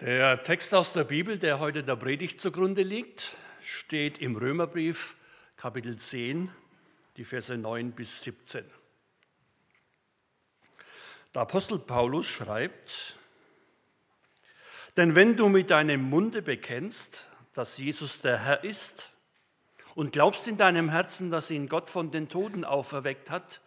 Der 0.00 0.42
Text 0.44 0.72
aus 0.74 0.92
der 0.92 1.02
Bibel, 1.02 1.40
der 1.40 1.58
heute 1.58 1.82
der 1.82 1.96
Predigt 1.96 2.40
zugrunde 2.40 2.82
liegt, 2.82 3.36
steht 3.62 4.18
im 4.18 4.36
Römerbrief 4.36 5.16
Kapitel 5.56 5.96
10, 5.96 6.50
die 7.16 7.24
Verse 7.24 7.58
9 7.58 7.90
bis 7.90 8.20
17. 8.20 8.64
Der 11.34 11.42
Apostel 11.42 11.80
Paulus 11.80 12.26
schreibt, 12.26 13.18
denn 14.98 15.14
wenn 15.14 15.36
du 15.36 15.48
mit 15.48 15.70
deinem 15.70 16.10
Munde 16.10 16.42
bekennst, 16.42 17.28
dass 17.54 17.78
Jesus 17.78 18.20
der 18.20 18.36
Herr 18.44 18.64
ist 18.64 19.12
und 19.94 20.12
glaubst 20.12 20.48
in 20.48 20.56
deinem 20.56 20.88
Herzen, 20.88 21.30
dass 21.30 21.52
ihn 21.52 21.68
Gott 21.68 21.88
von 21.88 22.10
den 22.10 22.28
Toten 22.28 22.64
auferweckt 22.64 23.30
hat, 23.30 23.60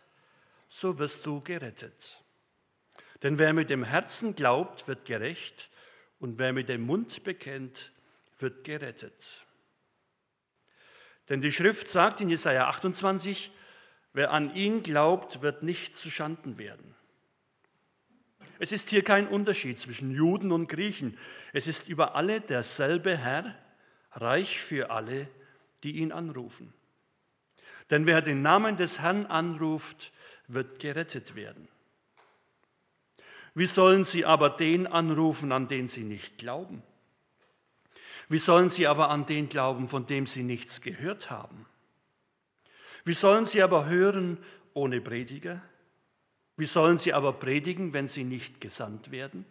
so 0.67 0.99
wirst 0.99 1.25
du 1.25 1.39
gerettet. 1.39 2.21
Denn 3.23 3.39
wer 3.39 3.53
mit 3.53 3.69
dem 3.69 3.85
Herzen 3.85 4.35
glaubt, 4.35 4.89
wird 4.89 5.05
gerecht 5.05 5.69
und 6.19 6.37
wer 6.37 6.51
mit 6.51 6.67
dem 6.67 6.81
Mund 6.81 7.23
bekennt, 7.23 7.93
wird 8.37 8.65
gerettet. 8.65 9.45
Denn 11.29 11.39
die 11.39 11.53
Schrift 11.53 11.89
sagt 11.89 12.19
in 12.19 12.29
Jesaja 12.29 12.67
28, 12.67 13.53
wer 14.11 14.31
an 14.31 14.53
ihn 14.53 14.83
glaubt, 14.83 15.41
wird 15.41 15.63
nicht 15.63 15.97
zu 15.97 16.09
Schanden 16.09 16.57
werden. 16.57 16.93
Es 18.61 18.71
ist 18.71 18.91
hier 18.91 19.03
kein 19.03 19.27
Unterschied 19.27 19.79
zwischen 19.79 20.11
Juden 20.11 20.51
und 20.51 20.67
Griechen. 20.67 21.17
Es 21.51 21.65
ist 21.65 21.87
über 21.87 22.13
alle 22.13 22.41
derselbe 22.41 23.17
Herr, 23.17 23.55
reich 24.11 24.61
für 24.61 24.91
alle, 24.91 25.27
die 25.81 25.93
ihn 25.93 26.11
anrufen. 26.11 26.71
Denn 27.89 28.05
wer 28.05 28.21
den 28.21 28.43
Namen 28.43 28.77
des 28.77 28.99
Herrn 28.99 29.25
anruft, 29.25 30.13
wird 30.47 30.77
gerettet 30.77 31.33
werden. 31.33 31.67
Wie 33.55 33.65
sollen 33.65 34.03
sie 34.03 34.25
aber 34.25 34.51
den 34.51 34.85
anrufen, 34.85 35.51
an 35.51 35.67
den 35.67 35.87
sie 35.87 36.03
nicht 36.03 36.37
glauben? 36.37 36.83
Wie 38.29 38.37
sollen 38.37 38.69
sie 38.69 38.85
aber 38.85 39.09
an 39.09 39.25
den 39.25 39.49
glauben, 39.49 39.87
von 39.87 40.05
dem 40.05 40.27
sie 40.27 40.43
nichts 40.43 40.81
gehört 40.81 41.31
haben? 41.31 41.65
Wie 43.05 43.13
sollen 43.13 43.47
sie 43.47 43.63
aber 43.63 43.87
hören 43.87 44.37
ohne 44.75 45.01
Prediger? 45.01 45.63
Wie 46.57 46.65
sollen 46.65 46.97
sie 46.97 47.13
aber 47.13 47.33
predigen, 47.33 47.93
wenn 47.93 48.07
sie 48.07 48.23
nicht 48.23 48.61
gesandt 48.61 49.11
werden? 49.11 49.45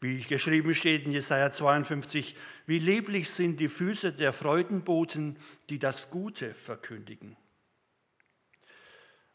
Wie 0.00 0.20
geschrieben 0.20 0.74
steht 0.74 1.06
in 1.06 1.12
Jesaja 1.12 1.50
52, 1.50 2.36
wie 2.66 2.78
leblich 2.78 3.30
sind 3.30 3.58
die 3.58 3.68
Füße 3.68 4.12
der 4.12 4.32
Freudenboten, 4.32 5.36
die 5.70 5.78
das 5.78 6.10
Gute 6.10 6.54
verkündigen. 6.54 7.36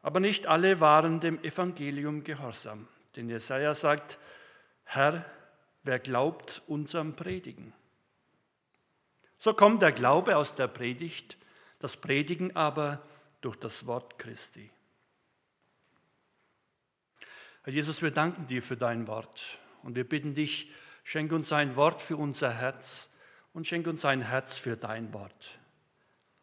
Aber 0.02 0.20
nicht 0.20 0.48
alle 0.48 0.80
waren 0.80 1.20
dem 1.20 1.44
Evangelium 1.44 2.24
gehorsam. 2.24 2.88
Denn 3.16 3.30
Jesaja 3.30 3.74
sagt, 3.74 4.20
Herr, 4.84 5.26
wer 5.84 6.00
glaubt 6.00 6.62
unserem 6.68 7.16
Predigen? 7.16 7.74
So 9.38 9.54
kommt 9.54 9.82
der 9.82 9.92
Glaube 9.92 10.38
aus 10.38 10.56
der 10.56 10.68
Predigt, 10.68 11.38
das 11.80 11.98
Predigen 11.98 12.56
aber 12.56 13.06
durch 13.42 13.58
das 13.58 13.86
Wort 13.86 14.18
Christi. 14.18 14.70
Herr 17.64 17.72
Jesus, 17.72 18.02
wir 18.02 18.12
danken 18.12 18.46
dir 18.46 18.62
für 18.62 18.76
dein 18.76 19.08
Wort 19.08 19.58
und 19.84 19.96
wir 19.96 20.04
bitten 20.04 20.36
dich, 20.36 20.70
schenk 21.06 21.32
uns 21.32 21.54
ein 21.54 21.78
Wort 21.78 22.02
für 22.02 22.18
unser 22.18 22.52
Herz 22.52 23.10
und 23.54 23.66
schenk 23.66 23.88
uns 23.88 24.04
ein 24.04 24.22
Herz 24.22 24.58
für 24.58 24.76
dein 24.76 25.14
Wort. 25.14 25.60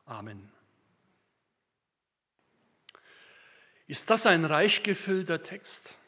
Amen. 0.07 0.51
Ist 3.87 4.09
das 4.09 4.25
ein 4.25 4.47
reich 4.47 4.83
gefüllter 4.83 5.43
Text? 5.43 5.99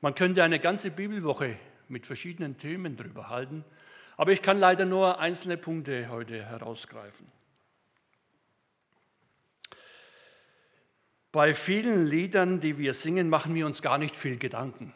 Man 0.00 0.16
könnte 0.16 0.42
eine 0.42 0.58
ganze 0.58 0.90
Bibelwoche 0.90 1.56
mit 1.86 2.04
verschiedenen 2.04 2.58
Themen 2.58 2.96
drüber 2.96 3.28
halten, 3.28 3.64
aber 4.16 4.32
ich 4.32 4.42
kann 4.42 4.58
leider 4.58 4.86
nur 4.86 5.20
einzelne 5.20 5.56
Punkte 5.56 6.08
heute 6.08 6.44
herausgreifen. 6.44 7.30
Bei 11.32 11.54
vielen 11.54 12.06
Liedern, 12.06 12.60
die 12.60 12.76
wir 12.76 12.92
singen, 12.92 13.30
machen 13.30 13.54
wir 13.54 13.64
uns 13.64 13.80
gar 13.80 13.96
nicht 13.96 14.14
viel 14.16 14.36
Gedanken. 14.36 14.94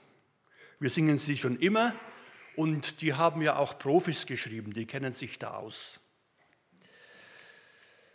Wir 0.79 0.91
singen 0.91 1.19
sie 1.19 1.39
schon 1.39 1.59
immer 1.59 1.95
und 2.55 3.01
die 3.01 3.15
haben 3.15 3.41
ja 3.41 3.57
auch 3.57 3.79
Profis 3.79 4.27
geschrieben, 4.27 4.75
die 4.75 4.87
kennen 4.87 5.15
sich 5.15 5.39
da 5.39 5.55
aus. 5.55 6.01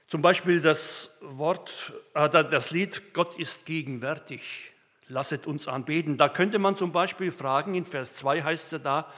Zum 0.06 0.22
Beispiel 0.22 0.62
das 0.62 1.18
Wort, 1.22 1.94
äh, 2.14 2.30
das 2.30 2.70
Lied 2.70 3.14
Gott 3.14 3.40
ist 3.40 3.66
gegenwärtig 3.66 4.72
lasset 5.08 5.48
uns 5.48 5.68
anbeten. 5.68 6.18
Da 6.18 6.30
könnte 6.30 6.60
man 6.60 6.76
zum 6.76 6.92
Beispiel 6.92 7.32
fragen, 7.32 7.76
in 7.76 7.86
Vers 7.86 8.16
2 8.16 8.44
heißt 8.44 8.66
es 8.66 8.72
ja 8.72 8.80
da, 8.80 9.14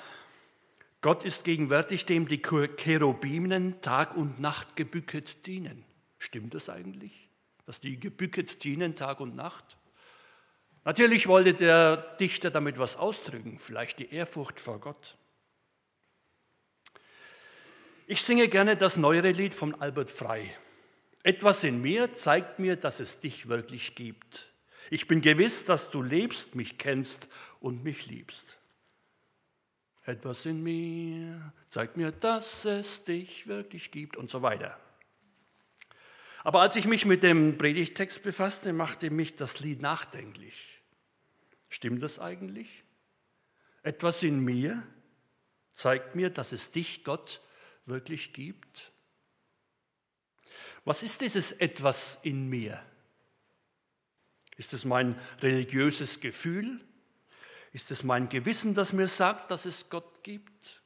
Gott 1.02 1.26
ist 1.26 1.44
gegenwärtig, 1.44 2.06
dem 2.06 2.28
die 2.28 2.42
Cherubinen 2.42 3.82
Tag 3.82 4.16
und 4.16 4.40
Nacht 4.40 4.76
gebücket 4.76 5.46
dienen. 5.46 5.84
Stimmt 6.18 6.54
das 6.54 6.70
eigentlich, 6.70 7.30
dass 7.66 7.80
die 7.80 8.00
gebücket 8.00 8.64
dienen 8.64 8.96
Tag 8.96 9.20
und 9.20 9.36
Nacht? 9.36 9.78
Natürlich 10.86 11.28
wollte 11.28 11.54
der 11.54 11.98
Dichter 12.18 12.52
damit 12.52 12.78
was 12.78 12.96
ausdrücken, 12.96 13.58
vielleicht 13.58 14.00
die 14.00 14.14
Ehrfurcht 14.14 14.60
vor 14.60 14.80
Gott. 14.80 15.16
Ich 18.06 18.22
singe 18.22 18.50
gerne 18.50 18.76
das 18.76 18.98
neuere 18.98 19.32
Lied 19.32 19.56
von 19.56 19.80
Albert 19.82 20.12
Frei. 20.12 20.54
Etwas 21.24 21.64
in 21.64 21.82
mir 21.82 22.12
zeigt 22.14 22.60
mir, 22.60 22.76
dass 22.76 23.00
es 23.00 23.22
dich 23.22 23.48
wirklich 23.48 23.96
gibt. 23.96 24.48
Ich 24.90 25.08
bin 25.08 25.22
gewiss, 25.22 25.64
dass 25.64 25.90
du 25.90 26.02
lebst, 26.02 26.56
mich 26.56 26.78
kennst 26.78 27.28
und 27.62 27.84
mich 27.84 28.06
liebst. 28.08 28.58
Etwas 30.06 30.46
in 30.46 30.62
mir 30.62 31.54
zeigt 31.70 31.96
mir, 31.96 32.12
dass 32.12 32.66
es 32.66 33.06
dich 33.06 33.48
wirklich 33.48 33.90
gibt 33.90 34.18
und 34.18 34.30
so 34.30 34.42
weiter. 34.42 34.78
Aber 36.44 36.62
als 36.62 36.76
ich 36.76 36.86
mich 36.86 37.06
mit 37.06 37.24
dem 37.24 37.58
Predigtext 37.58 38.22
befasste, 38.22 38.74
machte 38.74 39.10
mich 39.10 39.36
das 39.36 39.60
Lied 39.62 39.82
nachdenklich. 39.82 40.82
Stimmt 41.70 42.04
das 42.04 42.20
eigentlich? 42.20 42.84
Etwas 43.82 44.24
in 44.24 44.40
mir 44.40 44.84
zeigt 45.74 46.16
mir, 46.16 46.30
dass 46.30 46.52
es 46.52 46.72
dich, 46.72 47.04
Gott, 47.04 47.42
wirklich 47.86 48.34
gibt. 48.34 48.92
Was 50.86 51.02
ist 51.02 51.22
dieses 51.22 51.54
etwas 51.54 52.20
in 52.24 52.50
mir? 52.50 52.84
Ist 54.58 54.74
es 54.74 54.86
mein 54.86 55.20
religiöses 55.42 56.20
Gefühl? 56.20 56.80
Ist 57.72 57.90
es 57.90 58.04
mein 58.04 58.30
Gewissen, 58.30 58.76
das 58.76 58.94
mir 58.94 59.08
sagt, 59.08 59.50
dass 59.50 59.66
es 59.66 59.90
Gott 59.90 60.24
gibt? 60.24 60.83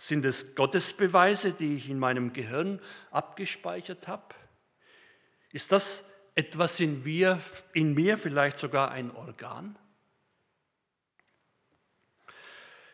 Sind 0.00 0.24
es 0.24 0.54
Gottesbeweise, 0.54 1.52
die 1.52 1.74
ich 1.74 1.90
in 1.90 1.98
meinem 1.98 2.32
Gehirn 2.32 2.80
abgespeichert 3.10 4.08
habe? 4.08 4.34
Ist 5.52 5.72
das 5.72 6.02
etwas 6.34 6.80
in 6.80 7.04
mir, 7.04 7.38
in 7.74 7.92
mir 7.92 8.16
vielleicht 8.16 8.58
sogar 8.58 8.92
ein 8.92 9.14
Organ? 9.14 9.78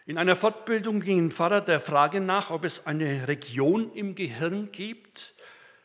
In 0.04 0.18
einer 0.18 0.34
Fortbildung 0.34 0.98
ging 0.98 1.26
ein 1.26 1.30
Pfarrer 1.30 1.60
der 1.60 1.80
Frage 1.80 2.20
nach, 2.20 2.50
ob 2.50 2.64
es 2.64 2.86
eine 2.86 3.28
Region 3.28 3.92
im 3.92 4.16
Gehirn 4.16 4.72
gibt, 4.72 5.36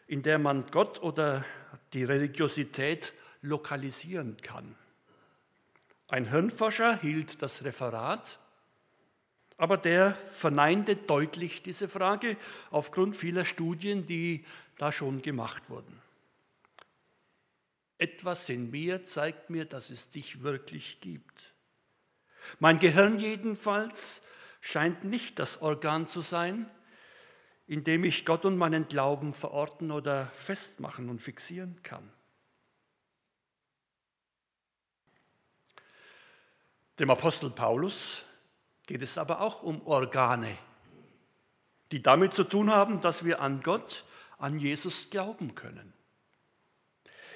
in 0.07 0.23
der 0.23 0.39
man 0.39 0.65
Gott 0.71 1.03
oder 1.03 1.45
die 1.93 2.03
Religiosität 2.03 3.13
lokalisieren 3.43 4.37
kann. 4.41 4.75
Ein 6.07 6.31
Hirnforscher 6.31 6.97
hielt 6.97 7.43
das 7.43 7.63
Referat, 7.63 8.39
aber 9.61 9.77
der 9.77 10.15
verneinte 10.15 10.95
deutlich 10.95 11.61
diese 11.61 11.87
Frage 11.87 12.35
aufgrund 12.71 13.15
vieler 13.15 13.45
Studien, 13.45 14.07
die 14.07 14.43
da 14.79 14.91
schon 14.91 15.21
gemacht 15.21 15.69
wurden. 15.69 16.01
Etwas 17.99 18.49
in 18.49 18.71
mir 18.71 19.05
zeigt 19.05 19.51
mir, 19.51 19.65
dass 19.65 19.91
es 19.91 20.09
dich 20.09 20.41
wirklich 20.41 20.99
gibt. 20.99 21.53
Mein 22.57 22.79
Gehirn 22.79 23.19
jedenfalls 23.19 24.23
scheint 24.61 25.03
nicht 25.03 25.37
das 25.37 25.61
Organ 25.61 26.07
zu 26.07 26.21
sein, 26.21 26.67
in 27.67 27.83
dem 27.83 28.03
ich 28.03 28.25
Gott 28.25 28.45
und 28.45 28.57
meinen 28.57 28.87
Glauben 28.87 29.31
verorten 29.31 29.91
oder 29.91 30.25
festmachen 30.33 31.07
und 31.07 31.19
fixieren 31.19 31.83
kann. 31.83 32.11
Dem 36.97 37.11
Apostel 37.11 37.51
Paulus 37.51 38.25
geht 38.91 39.03
es 39.03 39.17
aber 39.17 39.39
auch 39.39 39.63
um 39.63 39.87
Organe, 39.87 40.57
die 41.93 42.01
damit 42.01 42.33
zu 42.33 42.43
tun 42.43 42.71
haben, 42.71 42.99
dass 42.99 43.23
wir 43.23 43.39
an 43.39 43.61
Gott, 43.63 44.03
an 44.37 44.59
Jesus 44.59 45.09
glauben 45.09 45.55
können. 45.55 45.93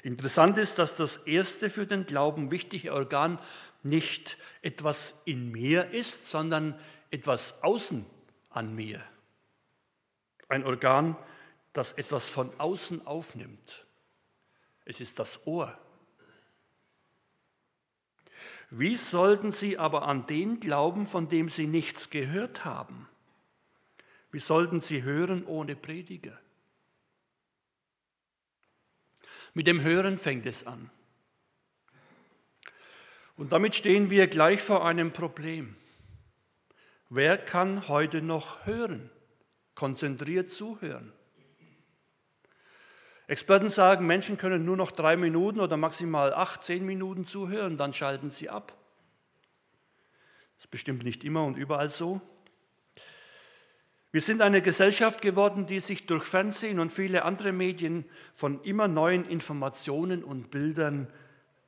Interessant 0.04 0.58
ist, 0.58 0.80
dass 0.80 0.98
das 0.98 1.16
erste 1.16 1.70
für 1.70 1.88
den 1.88 2.06
Glauben 2.06 2.52
wichtige 2.52 2.92
Organ 2.92 3.40
nicht 3.84 4.38
etwas 4.64 5.22
in 5.24 5.50
mir 5.50 5.92
ist, 5.92 6.26
sondern 6.26 6.78
etwas 7.10 7.64
außen 7.64 8.06
an 8.50 8.76
mir. 8.76 9.02
Ein 10.50 10.66
Organ, 10.66 11.16
das 11.72 11.94
etwas 11.94 12.28
von 12.28 12.52
außen 12.60 13.08
aufnimmt. 13.08 13.86
Es 14.84 15.00
ist 15.00 15.20
das 15.20 15.48
Ohr. 15.48 15.80
Wie 18.78 18.98
sollten 18.98 19.54
sie 19.54 19.78
aber 19.78 20.06
an 20.06 20.28
den 20.28 20.60
glauben, 20.60 21.08
von 21.08 21.30
dem 21.30 21.48
sie 21.48 21.66
nichts 21.66 22.10
gehört 22.10 22.66
haben? 22.66 23.08
Wie 24.32 24.42
sollten 24.42 24.82
sie 24.82 25.02
hören 25.02 25.46
ohne 25.46 25.78
Prediger? 25.78 26.38
Mit 29.54 29.66
dem 29.66 29.82
Hören 29.82 30.18
fängt 30.18 30.46
es 30.46 30.68
an. 30.68 30.90
Und 33.38 33.54
damit 33.54 33.76
stehen 33.76 34.10
wir 34.10 34.28
gleich 34.28 34.62
vor 34.62 34.86
einem 34.86 35.14
Problem. 35.14 35.78
Wer 37.08 37.38
kann 37.38 37.88
heute 37.88 38.22
noch 38.22 38.66
hören, 38.66 39.10
konzentriert 39.74 40.52
zuhören? 40.52 41.14
Experten 43.28 43.70
sagen, 43.70 44.06
Menschen 44.06 44.38
können 44.38 44.66
nur 44.66 44.78
noch 44.78 44.92
drei 44.92 45.18
Minuten 45.18 45.60
oder 45.60 45.78
maximal 45.78 46.34
acht, 46.34 46.64
zehn 46.64 46.86
Minuten 46.86 47.26
zuhören, 47.26 47.78
dann 47.78 47.92
schalten 47.92 48.30
sie 48.30 48.50
ab. 48.50 48.78
Das 50.58 50.66
ist 50.66 50.72
bestimmt 50.72 51.04
nicht 51.04 51.24
immer 51.24 51.44
und 51.44 51.58
überall 51.58 51.90
so. 51.90 52.22
Wir 54.12 54.22
sind 54.22 54.42
eine 54.42 54.62
Gesellschaft 54.62 55.22
geworden, 55.22 55.66
die 55.66 55.82
sich 55.82 56.06
durch 56.06 56.24
Fernsehen 56.24 56.80
und 56.80 56.92
viele 56.92 57.26
andere 57.26 57.52
Medien 57.52 58.06
von 58.34 58.64
immer 58.64 58.88
neuen 58.88 59.26
Informationen 59.26 60.24
und 60.24 60.52
Bildern 60.52 61.12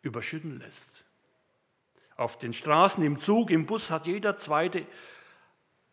überschütten 0.01 0.57
lässt. 0.60 1.03
Auf 2.15 2.39
den 2.39 2.53
Straßen, 2.53 3.03
im 3.03 3.19
Zug, 3.19 3.51
im 3.51 3.65
Bus 3.65 3.92
hat 3.92 4.06
jeder 4.06 4.38
Zweite 4.38 4.86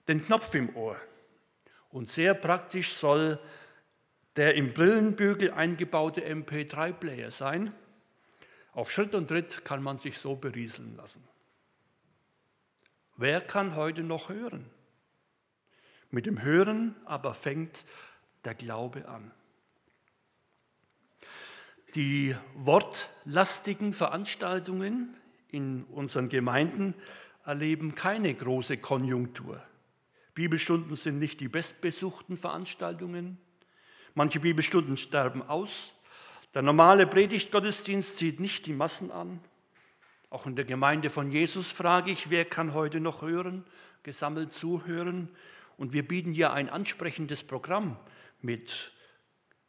den 0.07 0.25
Knopf 0.25 0.55
im 0.55 0.77
Ohr. 0.77 0.97
Und 1.91 2.11
sehr 2.11 2.35
praktisch 2.35 2.93
soll 2.93 3.41
der 4.37 4.55
im 4.55 4.73
Brillenbügel 4.73 5.53
eingebaute 5.53 6.27
MP3-Player 6.27 7.31
sein. 7.31 7.73
Auf 8.73 8.91
Schritt 8.91 9.15
und 9.15 9.29
Tritt 9.29 9.65
kann 9.65 9.83
man 9.83 9.99
sich 9.99 10.19
so 10.19 10.35
berieseln 10.35 10.97
lassen. 10.97 11.23
Wer 13.17 13.41
kann 13.41 13.77
heute 13.77 14.03
noch 14.03 14.29
hören? 14.29 14.69
Mit 16.11 16.27
dem 16.27 16.43
Hören 16.43 16.97
aber 17.05 17.35
fängt 17.35 17.85
der 18.45 18.55
Glaube 18.55 19.09
an. 19.09 19.31
Die 21.95 22.35
wortlastigen 22.55 23.93
Veranstaltungen 23.93 25.17
in 25.49 25.85
unseren 25.85 26.29
Gemeinden 26.29 26.95
erleben 27.45 27.95
keine 27.95 28.35
große 28.35 28.79
Konjunktur. 28.79 29.63
Bibelstunden 30.35 30.97
sind 30.97 31.21
nicht 31.21 31.39
die 31.41 31.49
bestbesuchten 31.49 32.37
Veranstaltungen. 32.37 33.39
Manche 34.15 34.39
Bibelstunden 34.39 34.97
sterben 34.97 35.43
aus. 35.43 35.93
Der 36.55 36.63
normale 36.63 37.07
Predigtgottesdienst 37.07 38.15
zieht 38.15 38.39
nicht 38.39 38.67
die 38.67 38.73
Massen 38.73 39.11
an. 39.11 39.41
Auch 40.31 40.47
in 40.47 40.55
der 40.55 40.65
Gemeinde 40.65 41.11
von 41.11 41.33
Jesus 41.33 41.73
frage 41.73 42.13
ich, 42.13 42.31
wer 42.31 42.45
kann 42.45 42.75
heute 42.75 43.01
noch 43.01 43.23
hören, 43.23 43.65
gesammelt 44.05 44.55
zuhören? 44.55 45.29
Und 45.77 45.93
wir 45.93 46.07
bieten 46.07 46.33
ja 46.33 46.53
ein 46.53 46.69
ansprechendes 46.69 47.43
Programm 47.43 47.97
mit 48.41 48.93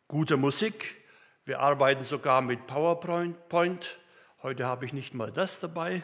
guter 0.08 0.38
Musik. 0.38 1.02
Wir 1.46 1.60
arbeiten 1.60 2.04
sogar 2.04 2.42
mit 2.42 2.68
PowerPoint. 2.68 4.00
Heute 4.44 4.66
habe 4.66 4.86
ich 4.86 4.94
nicht 4.94 5.16
mal 5.16 5.32
das 5.32 5.60
dabei. 5.60 6.04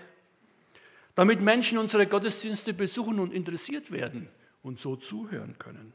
Damit 1.14 1.42
Menschen 1.42 1.78
unsere 1.78 2.08
Gottesdienste 2.08 2.74
besuchen 2.74 3.20
und 3.20 3.34
interessiert 3.34 3.92
werden 3.92 4.30
und 4.64 4.80
so 4.80 4.96
zuhören 4.96 5.60
können. 5.60 5.94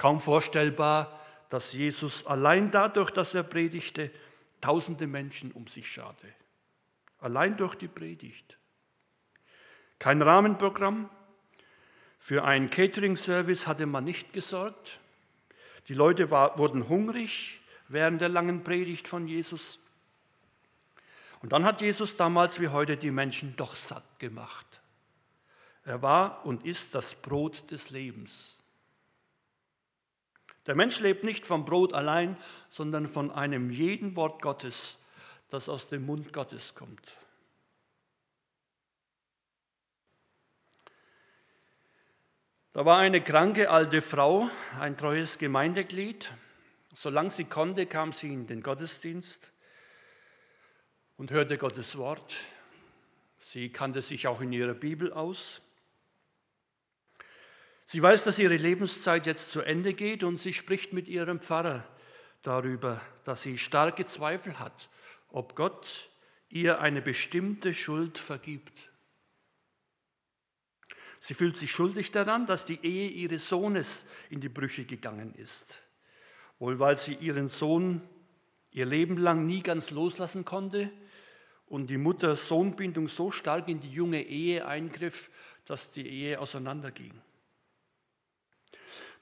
Kaum 0.00 0.22
vorstellbar, 0.22 1.20
dass 1.50 1.74
Jesus 1.74 2.24
allein 2.24 2.70
dadurch, 2.70 3.10
dass 3.10 3.34
er 3.34 3.42
predigte, 3.42 4.10
tausende 4.62 5.06
Menschen 5.06 5.52
um 5.52 5.66
sich 5.66 5.92
scharte. 5.92 6.26
Allein 7.18 7.58
durch 7.58 7.74
die 7.74 7.86
Predigt. 7.86 8.56
Kein 9.98 10.22
Rahmenprogramm. 10.22 11.10
Für 12.16 12.44
einen 12.44 12.70
Catering-Service 12.70 13.66
hatte 13.66 13.84
man 13.84 14.04
nicht 14.04 14.32
gesorgt. 14.32 15.00
Die 15.88 15.94
Leute 15.94 16.30
war, 16.30 16.56
wurden 16.56 16.88
hungrig 16.88 17.60
während 17.88 18.22
der 18.22 18.30
langen 18.30 18.64
Predigt 18.64 19.06
von 19.06 19.28
Jesus. 19.28 19.80
Und 21.42 21.52
dann 21.52 21.66
hat 21.66 21.82
Jesus 21.82 22.16
damals 22.16 22.58
wie 22.58 22.68
heute 22.68 22.96
die 22.96 23.10
Menschen 23.10 23.54
doch 23.58 23.74
satt 23.74 24.18
gemacht. 24.18 24.80
Er 25.84 26.00
war 26.00 26.46
und 26.46 26.64
ist 26.64 26.94
das 26.94 27.14
Brot 27.14 27.70
des 27.70 27.90
Lebens. 27.90 28.56
Der 30.66 30.74
Mensch 30.74 31.00
lebt 31.00 31.24
nicht 31.24 31.46
vom 31.46 31.64
Brot 31.64 31.94
allein, 31.94 32.36
sondern 32.68 33.08
von 33.08 33.30
einem 33.30 33.70
jeden 33.70 34.16
Wort 34.16 34.42
Gottes, 34.42 34.98
das 35.48 35.68
aus 35.68 35.88
dem 35.88 36.06
Mund 36.06 36.32
Gottes 36.32 36.74
kommt. 36.74 37.16
Da 42.72 42.84
war 42.84 42.98
eine 42.98 43.20
kranke 43.20 43.68
alte 43.68 44.00
Frau, 44.00 44.48
ein 44.78 44.96
treues 44.96 45.38
Gemeindeglied. 45.38 46.32
Solange 46.94 47.30
sie 47.30 47.46
konnte, 47.46 47.86
kam 47.86 48.12
sie 48.12 48.32
in 48.32 48.46
den 48.46 48.62
Gottesdienst 48.62 49.50
und 51.16 51.32
hörte 51.32 51.58
Gottes 51.58 51.98
Wort. 51.98 52.36
Sie 53.38 53.72
kannte 53.72 54.02
sich 54.02 54.28
auch 54.28 54.40
in 54.40 54.52
ihrer 54.52 54.74
Bibel 54.74 55.12
aus. 55.12 55.62
Sie 57.92 58.00
weiß, 58.00 58.22
dass 58.22 58.38
ihre 58.38 58.56
Lebenszeit 58.56 59.26
jetzt 59.26 59.50
zu 59.50 59.62
Ende 59.62 59.94
geht 59.94 60.22
und 60.22 60.38
sie 60.38 60.52
spricht 60.52 60.92
mit 60.92 61.08
ihrem 61.08 61.40
Pfarrer 61.40 61.84
darüber, 62.42 63.00
dass 63.24 63.42
sie 63.42 63.58
starke 63.58 64.06
Zweifel 64.06 64.60
hat, 64.60 64.88
ob 65.30 65.56
Gott 65.56 66.08
ihr 66.48 66.80
eine 66.80 67.02
bestimmte 67.02 67.74
Schuld 67.74 68.16
vergibt. 68.16 68.92
Sie 71.18 71.34
fühlt 71.34 71.58
sich 71.58 71.72
schuldig 71.72 72.12
daran, 72.12 72.46
dass 72.46 72.64
die 72.64 72.78
Ehe 72.80 73.08
ihres 73.08 73.48
Sohnes 73.48 74.04
in 74.28 74.40
die 74.40 74.48
Brüche 74.48 74.84
gegangen 74.84 75.34
ist. 75.34 75.82
Wohl 76.60 76.78
weil 76.78 76.96
sie 76.96 77.14
ihren 77.14 77.48
Sohn 77.48 78.08
ihr 78.70 78.86
Leben 78.86 79.16
lang 79.16 79.46
nie 79.46 79.64
ganz 79.64 79.90
loslassen 79.90 80.44
konnte 80.44 80.92
und 81.66 81.88
die 81.88 81.98
Mutter-Sohn-Bindung 81.98 83.08
so 83.08 83.32
stark 83.32 83.66
in 83.66 83.80
die 83.80 83.90
junge 83.90 84.22
Ehe 84.22 84.64
eingriff, 84.64 85.28
dass 85.64 85.90
die 85.90 86.06
Ehe 86.06 86.38
auseinanderging. 86.38 87.20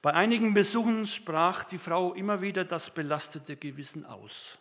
Bei 0.01 0.13
einigen 0.13 0.53
Besuchen 0.53 1.05
sprach 1.05 1.65
die 1.65 1.77
Frau 1.77 2.13
immer 2.13 2.41
wieder 2.41 2.63
das 2.63 2.93
belastete 2.93 3.57
Gewissen 3.57 4.05
aus. 4.05 4.57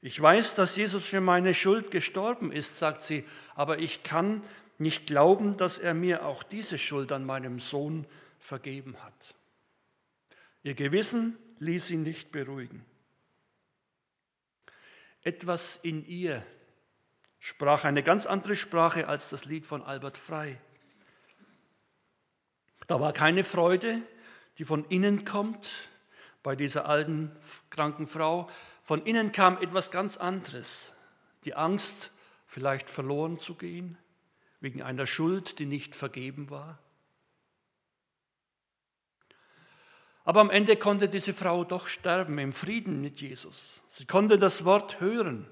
Ich 0.00 0.20
weiß, 0.20 0.56
dass 0.56 0.76
Jesus 0.76 1.04
für 1.06 1.20
meine 1.20 1.54
Schuld 1.54 1.90
gestorben 1.90 2.52
ist, 2.52 2.76
sagt 2.76 3.04
sie, 3.04 3.24
aber 3.54 3.78
ich 3.78 4.02
kann 4.02 4.42
nicht 4.78 5.06
glauben, 5.06 5.56
dass 5.56 5.78
er 5.78 5.94
mir 5.94 6.26
auch 6.26 6.42
diese 6.42 6.76
Schuld 6.76 7.12
an 7.12 7.24
meinem 7.24 7.60
Sohn 7.60 8.06
vergeben 8.38 8.96
hat. 9.02 9.34
Ihr 10.62 10.74
Gewissen 10.74 11.38
ließ 11.58 11.86
sie 11.86 11.96
nicht 11.96 12.32
beruhigen. 12.32 12.84
Etwas 15.22 15.76
in 15.76 16.06
ihr 16.06 16.44
sprach 17.38 17.84
eine 17.84 18.02
ganz 18.02 18.26
andere 18.26 18.56
Sprache 18.56 19.08
als 19.08 19.30
das 19.30 19.44
Lied 19.44 19.66
von 19.66 19.82
Albert 19.82 20.18
Frey. 20.18 20.58
Da 22.86 23.00
war 23.00 23.12
keine 23.12 23.44
Freude, 23.44 24.02
die 24.58 24.64
von 24.64 24.84
innen 24.86 25.24
kommt, 25.24 25.88
bei 26.42 26.54
dieser 26.54 26.86
alten, 26.86 27.30
kranken 27.70 28.06
Frau. 28.06 28.48
Von 28.82 29.04
innen 29.06 29.32
kam 29.32 29.56
etwas 29.58 29.90
ganz 29.90 30.16
anderes. 30.16 30.92
Die 31.44 31.54
Angst, 31.54 32.10
vielleicht 32.46 32.90
verloren 32.90 33.38
zu 33.38 33.54
gehen, 33.54 33.98
wegen 34.60 34.82
einer 34.82 35.06
Schuld, 35.06 35.58
die 35.58 35.66
nicht 35.66 35.96
vergeben 35.96 36.50
war. 36.50 36.78
Aber 40.24 40.40
am 40.40 40.50
Ende 40.50 40.76
konnte 40.76 41.08
diese 41.08 41.34
Frau 41.34 41.64
doch 41.64 41.86
sterben 41.86 42.38
im 42.38 42.52
Frieden 42.52 43.00
mit 43.00 43.20
Jesus. 43.20 43.82
Sie 43.88 44.06
konnte 44.06 44.38
das 44.38 44.64
Wort 44.64 45.00
hören. 45.00 45.46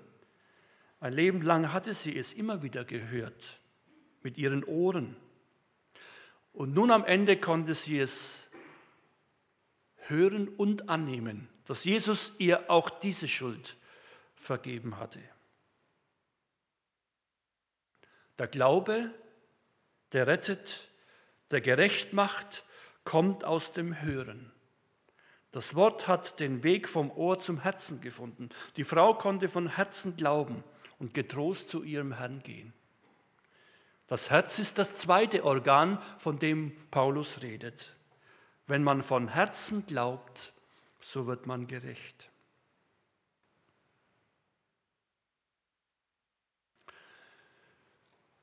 Ein 0.98 1.12
Leben 1.12 1.42
lang 1.42 1.72
hatte 1.72 1.92
sie 1.92 2.16
es 2.16 2.32
immer 2.32 2.62
wieder 2.62 2.84
gehört, 2.84 3.60
mit 4.22 4.38
ihren 4.38 4.64
Ohren. 4.64 5.16
Und 6.52 6.75
nun 6.75 6.90
am 6.90 7.04
Ende 7.04 7.38
konnte 7.38 7.75
sie 7.75 7.99
es 7.99 8.42
hören 9.97 10.49
und 10.49 10.88
annehmen, 10.88 11.49
dass 11.66 11.85
Jesus 11.85 12.32
ihr 12.38 12.71
auch 12.71 12.90
diese 12.90 13.28
Schuld 13.28 13.76
vergeben 14.35 14.99
hatte. 14.99 15.21
Der 18.38 18.49
Glaube, 18.49 19.14
der 20.12 20.26
rettet, 20.26 20.88
der 21.50 21.61
gerecht 21.61 22.12
macht, 22.12 22.64
kommt 23.04 23.44
aus 23.44 23.73
dem 23.73 24.02
Hören. 24.02 24.52
Das 25.52 25.75
Wort 25.75 26.09
hat 26.09 26.40
den 26.40 26.62
Weg 26.62 26.88
vom 26.88 27.11
Ohr 27.11 27.38
zum 27.38 27.61
Herzen 27.61 28.00
gefunden. 28.00 28.49
Die 28.76 28.85
Frau 28.85 29.14
konnte 29.14 29.49
von 29.49 29.68
Herzen 29.68 30.16
glauben 30.16 30.64
und 30.99 31.14
getrost 31.14 31.68
zu 31.68 31.82
ihrem 31.82 32.12
Herrn 32.12 32.42
gehen. 32.42 32.73
Das 34.12 34.28
Herz 34.28 34.59
ist 34.59 34.76
das 34.76 34.95
zweite 34.95 35.42
Organ, 35.42 35.99
von 36.19 36.38
dem 36.38 36.76
Paulus 36.90 37.40
redet. 37.40 37.95
Wenn 38.66 38.83
man 38.83 39.02
von 39.02 39.28
Herzen 39.28 39.87
glaubt, 39.87 40.52
so 41.00 41.26
wird 41.26 41.47
man 41.47 41.66
gerecht. 41.66 42.28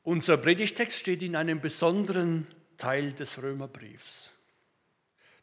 Unser 0.02 0.38
Predigtext 0.38 0.98
steht 0.98 1.22
in 1.22 1.36
einem 1.36 1.62
besonderen 1.62 2.48
Teil 2.78 3.14
des 3.14 3.40
Römerbriefs. 3.40 4.32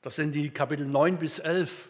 Das 0.02 0.16
sind 0.16 0.32
die 0.32 0.50
Kapitel 0.50 0.88
9 0.88 1.18
bis 1.18 1.38
11. 1.38 1.88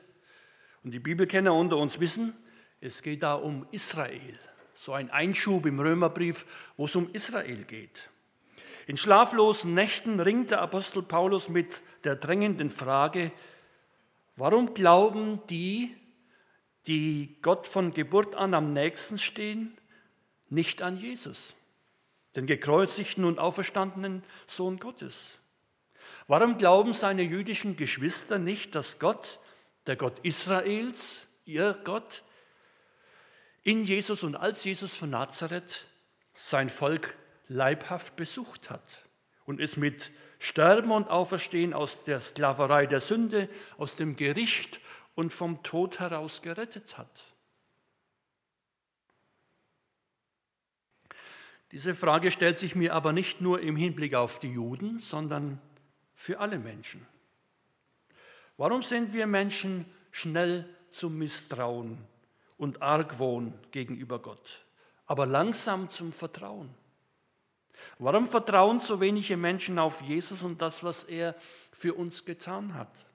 Und 0.84 0.90
die 0.90 1.00
Bibelkenner 1.00 1.54
unter 1.54 1.78
uns 1.78 2.00
wissen, 2.00 2.34
es 2.82 3.02
geht 3.02 3.22
da 3.22 3.32
um 3.32 3.66
Israel. 3.70 4.38
So 4.74 4.92
ein 4.92 5.08
Einschub 5.08 5.64
im 5.64 5.80
Römerbrief, 5.80 6.44
wo 6.76 6.84
es 6.84 6.94
um 6.96 7.10
Israel 7.14 7.64
geht. 7.64 8.10
In 8.86 8.96
schlaflosen 8.96 9.74
Nächten 9.74 10.20
ringt 10.20 10.50
der 10.50 10.62
Apostel 10.62 11.02
Paulus 11.02 11.48
mit 11.48 11.82
der 12.04 12.16
drängenden 12.16 12.70
Frage, 12.70 13.32
warum 14.36 14.74
glauben 14.74 15.40
die, 15.50 15.94
die 16.86 17.36
Gott 17.42 17.66
von 17.66 17.92
Geburt 17.92 18.34
an 18.34 18.54
am 18.54 18.72
nächsten 18.72 19.18
stehen, 19.18 19.76
nicht 20.48 20.82
an 20.82 20.96
Jesus? 20.96 21.56
den 22.36 22.46
gekreuzigten 22.46 23.24
und 23.24 23.38
auferstandenen 23.38 24.22
Sohn 24.46 24.78
Gottes? 24.78 25.38
Warum 26.28 26.58
glauben 26.58 26.92
seine 26.92 27.22
jüdischen 27.22 27.76
Geschwister 27.76 28.38
nicht, 28.38 28.74
dass 28.74 28.98
Gott, 28.98 29.40
der 29.86 29.96
Gott 29.96 30.18
Israels, 30.22 31.26
ihr 31.46 31.76
Gott, 31.84 32.22
in 33.62 33.84
Jesus 33.84 34.22
und 34.22 34.36
als 34.36 34.62
Jesus 34.62 34.94
von 34.94 35.10
Nazareth 35.10 35.86
sein 36.34 36.68
Volk 36.68 37.16
leibhaft 37.48 38.16
besucht 38.16 38.70
hat 38.70 39.04
und 39.44 39.60
es 39.60 39.76
mit 39.76 40.10
Sterben 40.38 40.90
und 40.90 41.08
Auferstehen 41.08 41.72
aus 41.72 42.04
der 42.04 42.20
Sklaverei 42.20 42.86
der 42.86 43.00
Sünde, 43.00 43.48
aus 43.78 43.96
dem 43.96 44.16
Gericht 44.16 44.80
und 45.14 45.32
vom 45.32 45.62
Tod 45.62 45.98
heraus 45.98 46.42
gerettet 46.42 46.98
hat? 46.98 47.24
Diese 51.72 51.94
Frage 51.94 52.30
stellt 52.30 52.58
sich 52.58 52.76
mir 52.76 52.94
aber 52.94 53.12
nicht 53.12 53.40
nur 53.40 53.60
im 53.60 53.76
Hinblick 53.76 54.14
auf 54.14 54.38
die 54.38 54.52
Juden, 54.52 54.98
sondern 54.98 55.60
für 56.14 56.38
alle 56.38 56.58
Menschen. 56.58 57.06
Warum 58.56 58.82
sind 58.82 59.12
wir 59.12 59.26
Menschen 59.26 59.84
schnell 60.10 60.68
zum 60.90 61.18
Misstrauen 61.18 61.98
und 62.56 62.80
Argwohn 62.80 63.52
gegenüber 63.72 64.20
Gott, 64.20 64.64
aber 65.06 65.26
langsam 65.26 65.90
zum 65.90 66.12
Vertrauen? 66.12 66.72
Warum 67.98 68.26
vertrauen 68.26 68.80
so 68.80 69.00
wenige 69.00 69.36
Menschen 69.36 69.78
auf 69.78 70.02
Jesus 70.02 70.42
und 70.42 70.60
das, 70.62 70.84
was 70.84 71.04
er 71.04 71.34
für 71.70 71.94
uns 71.94 72.24
getan 72.24 72.74
hat? 72.74 73.06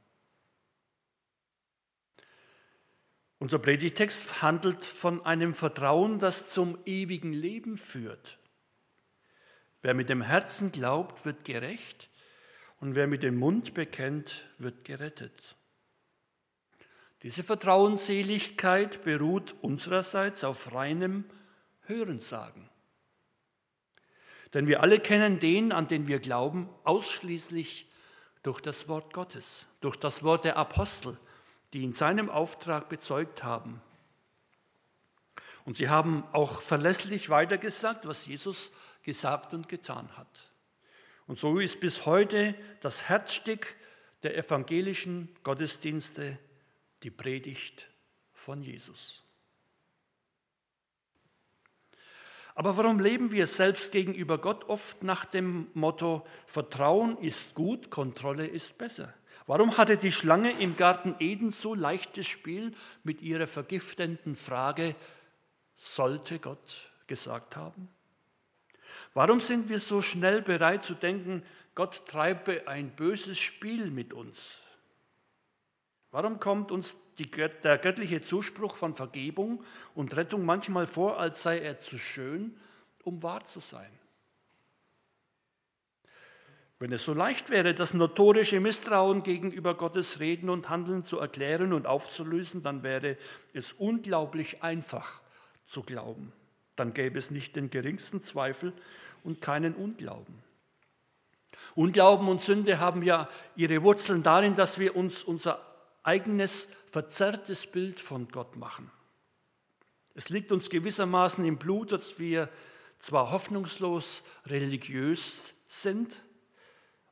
Unser 3.40 3.58
Predigtext 3.58 4.42
handelt 4.42 4.86
von 4.86 5.26
einem 5.26 5.56
Vertrauen, 5.56 6.20
das 6.20 6.48
zum 6.48 6.78
ewigen 6.86 7.34
Leben 7.34 7.76
führt. 7.76 8.38
Wer 9.82 9.96
mit 9.96 10.10
dem 10.10 10.22
Herzen 10.22 10.72
glaubt, 10.72 11.26
wird 11.26 11.44
gerecht 11.44 12.12
und 12.80 12.94
wer 12.96 13.08
mit 13.08 13.24
dem 13.24 13.38
Mund 13.38 13.74
bekennt, 13.74 14.48
wird 14.60 14.86
gerettet. 14.86 15.56
Diese 17.24 17.44
Vertrauensseligkeit 17.44 19.04
beruht 19.04 19.56
unsererseits 19.62 20.44
auf 20.44 20.74
reinem 20.74 21.26
Hörensagen. 21.82 22.71
Denn 24.54 24.68
wir 24.68 24.82
alle 24.82 25.00
kennen 25.00 25.40
den, 25.40 25.72
an 25.72 25.88
den 25.88 26.08
wir 26.08 26.20
glauben, 26.20 26.70
ausschließlich 26.84 27.90
durch 28.44 28.62
das 28.62 28.88
Wort 28.88 29.14
Gottes, 29.14 29.66
durch 29.80 29.96
das 29.96 30.24
Wort 30.24 30.46
der 30.46 30.58
Apostel, 30.58 31.18
die 31.74 31.84
in 31.84 31.94
seinem 31.94 32.30
Auftrag 32.30 32.90
bezeugt 32.90 33.44
haben. 33.44 33.82
Und 35.64 35.78
sie 35.78 35.90
haben 35.90 36.24
auch 36.34 36.62
verlässlich 36.62 37.30
weitergesagt, 37.30 38.08
was 38.08 38.26
Jesus 38.26 38.72
gesagt 39.04 39.54
und 39.54 39.70
getan 39.70 40.10
hat. 40.18 40.52
Und 41.28 41.40
so 41.40 41.60
ist 41.60 41.80
bis 41.80 42.06
heute 42.06 42.56
das 42.82 43.04
Herzstück 43.04 43.76
der 44.24 44.38
evangelischen 44.38 45.30
Gottesdienste 45.44 46.38
die 47.04 47.12
Predigt 47.12 47.88
von 48.34 48.62
Jesus. 48.62 49.24
Aber 52.56 52.78
warum 52.78 53.00
leben 53.00 53.32
wir 53.32 53.48
selbst 53.48 53.92
gegenüber 53.92 54.38
Gott 54.38 54.68
oft 54.68 55.04
nach 55.04 55.26
dem 55.26 55.68
Motto, 55.74 56.26
Vertrauen 56.46 57.18
ist 57.18 57.54
gut, 57.54 57.90
Kontrolle 57.90 58.46
ist 58.46 58.78
besser? 58.78 59.14
Warum 59.48 59.78
hatte 59.78 59.98
die 59.98 60.12
Schlange 60.12 60.52
im 60.60 60.78
Garten 60.78 61.16
Eden 61.20 61.50
so 61.50 61.74
leichtes 61.74 62.28
Spiel 62.28 62.74
mit 63.04 63.22
ihrer 63.22 63.48
vergiftenden 63.48 64.36
Frage, 64.36 64.96
sollte 65.76 66.40
Gott 66.40 66.92
gesagt 67.08 67.56
haben? 67.56 67.90
Warum 69.14 69.40
sind 69.40 69.70
wir 69.70 69.80
so 69.80 70.02
schnell 70.02 70.42
bereit 70.42 70.86
zu 70.86 70.94
denken, 70.94 71.44
Gott 71.76 72.06
treibe 72.08 72.68
ein 72.68 72.96
böses 72.96 73.40
Spiel 73.40 73.92
mit 73.92 74.14
uns? 74.14 74.62
Warum 76.12 76.40
kommt 76.40 76.72
uns 76.72 76.96
die, 77.18 77.30
der 77.30 77.78
göttliche 77.78 78.22
Zuspruch 78.22 78.76
von 78.76 78.96
Vergebung 78.96 79.64
und 79.96 80.16
Rettung 80.16 80.46
manchmal 80.46 80.86
vor, 80.86 81.20
als 81.20 81.42
sei 81.42 81.60
er 81.60 81.80
zu 81.80 81.98
schön, 81.98 82.56
um 83.04 83.24
wahr 83.24 83.46
zu 83.46 83.60
sein? 83.60 83.92
Wenn 86.80 86.92
es 86.92 87.04
so 87.04 87.14
leicht 87.14 87.50
wäre, 87.50 87.74
das 87.74 87.94
notorische 87.94 88.60
Misstrauen 88.60 89.24
gegenüber 89.24 89.76
Gottes 89.76 90.20
Reden 90.20 90.50
und 90.50 90.70
Handeln 90.70 91.04
zu 91.04 91.20
erklären 91.20 91.74
und 91.74 91.86
aufzulösen, 91.86 92.64
dann 92.64 92.82
wäre 92.82 93.18
es 93.54 93.72
unglaublich 93.74 94.64
einfach 94.64 95.22
zu 95.68 95.84
glauben 95.84 96.34
dann 96.82 96.94
gäbe 96.94 97.20
es 97.20 97.30
nicht 97.30 97.56
den 97.56 97.70
geringsten 97.70 98.24
Zweifel 98.24 98.74
und 99.24 99.40
keinen 99.40 99.76
Unglauben. 99.76 100.34
Unglauben 101.76 102.28
und 102.28 102.42
Sünde 102.42 102.80
haben 102.80 103.04
ja 103.04 103.30
ihre 103.56 103.84
Wurzeln 103.84 104.24
darin, 104.24 104.56
dass 104.56 104.80
wir 104.80 104.96
uns 104.96 105.22
unser 105.22 105.60
eigenes 106.04 106.68
verzerrtes 106.88 107.68
Bild 107.68 108.00
von 108.00 108.28
Gott 108.30 108.56
machen. 108.56 108.92
Es 110.14 110.30
liegt 110.30 110.52
uns 110.52 110.70
gewissermaßen 110.70 111.46
im 111.46 111.58
Blut, 111.58 111.92
dass 111.92 112.20
wir 112.20 112.50
zwar 113.00 113.32
hoffnungslos 113.32 114.24
religiös 114.46 115.54
sind, 115.68 116.22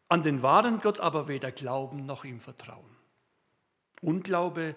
an 0.07 0.23
den 0.23 0.41
wahren 0.41 0.79
Gott 0.81 0.99
aber 0.99 1.27
weder 1.27 1.51
glauben 1.51 2.05
noch 2.05 2.25
ihm 2.25 2.39
vertrauen. 2.39 2.97
Unglaube 4.01 4.75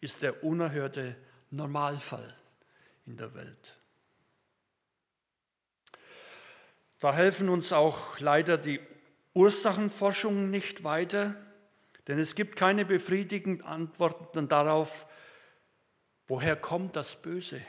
ist 0.00 0.22
der 0.22 0.42
unerhörte 0.44 1.16
Normalfall 1.50 2.36
in 3.06 3.16
der 3.16 3.34
Welt. 3.34 3.78
Da 7.00 7.12
helfen 7.12 7.48
uns 7.48 7.72
auch 7.72 8.18
leider 8.18 8.56
die 8.56 8.80
Ursachenforschungen 9.34 10.50
nicht 10.50 10.84
weiter, 10.84 11.36
denn 12.06 12.18
es 12.18 12.34
gibt 12.34 12.56
keine 12.56 12.84
befriedigenden 12.84 13.66
Antworten 13.66 14.48
darauf, 14.48 15.06
woher 16.26 16.56
kommt 16.56 16.96
das 16.96 17.20
Böse? 17.20 17.60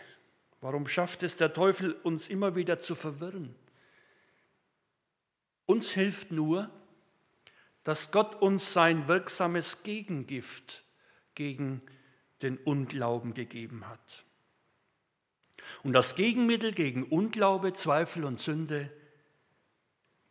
Warum 0.61 0.87
schafft 0.87 1.23
es 1.23 1.37
der 1.37 1.53
Teufel, 1.53 1.93
uns 1.93 2.27
immer 2.27 2.55
wieder 2.55 2.79
zu 2.79 2.95
verwirren? 2.95 3.55
Uns 5.65 5.91
hilft 5.91 6.31
nur, 6.31 6.69
dass 7.83 8.11
Gott 8.11 8.41
uns 8.41 8.73
sein 8.73 9.07
wirksames 9.07 9.83
Gegengift 9.83 10.83
gegen 11.35 11.81
den 12.41 12.57
Unglauben 12.57 13.33
gegeben 13.33 13.87
hat. 13.87 14.25
Und 15.83 15.93
das 15.93 16.15
Gegenmittel 16.15 16.73
gegen 16.73 17.03
Unglaube, 17.03 17.73
Zweifel 17.73 18.23
und 18.23 18.41
Sünde 18.41 18.91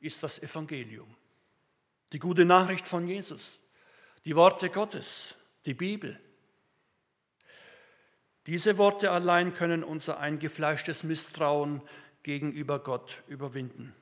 ist 0.01 0.23
das 0.23 0.41
Evangelium. 0.41 1.13
Die 2.13 2.19
gute 2.19 2.45
Nachricht 2.45 2.87
von 2.87 3.09
Jesus, 3.09 3.59
die 4.25 4.37
Worte 4.37 4.71
Gottes, 4.71 5.35
die 5.67 5.75
Bibel. 5.75 6.19
Diese 8.47 8.77
Worte 8.79 9.11
allein 9.11 9.55
können 9.55 9.83
unser 9.83 10.19
eingefleischtes 10.19 11.03
Misstrauen 11.03 11.83
gegenüber 12.23 12.79
Gott 12.79 13.23
überwinden 13.27 13.95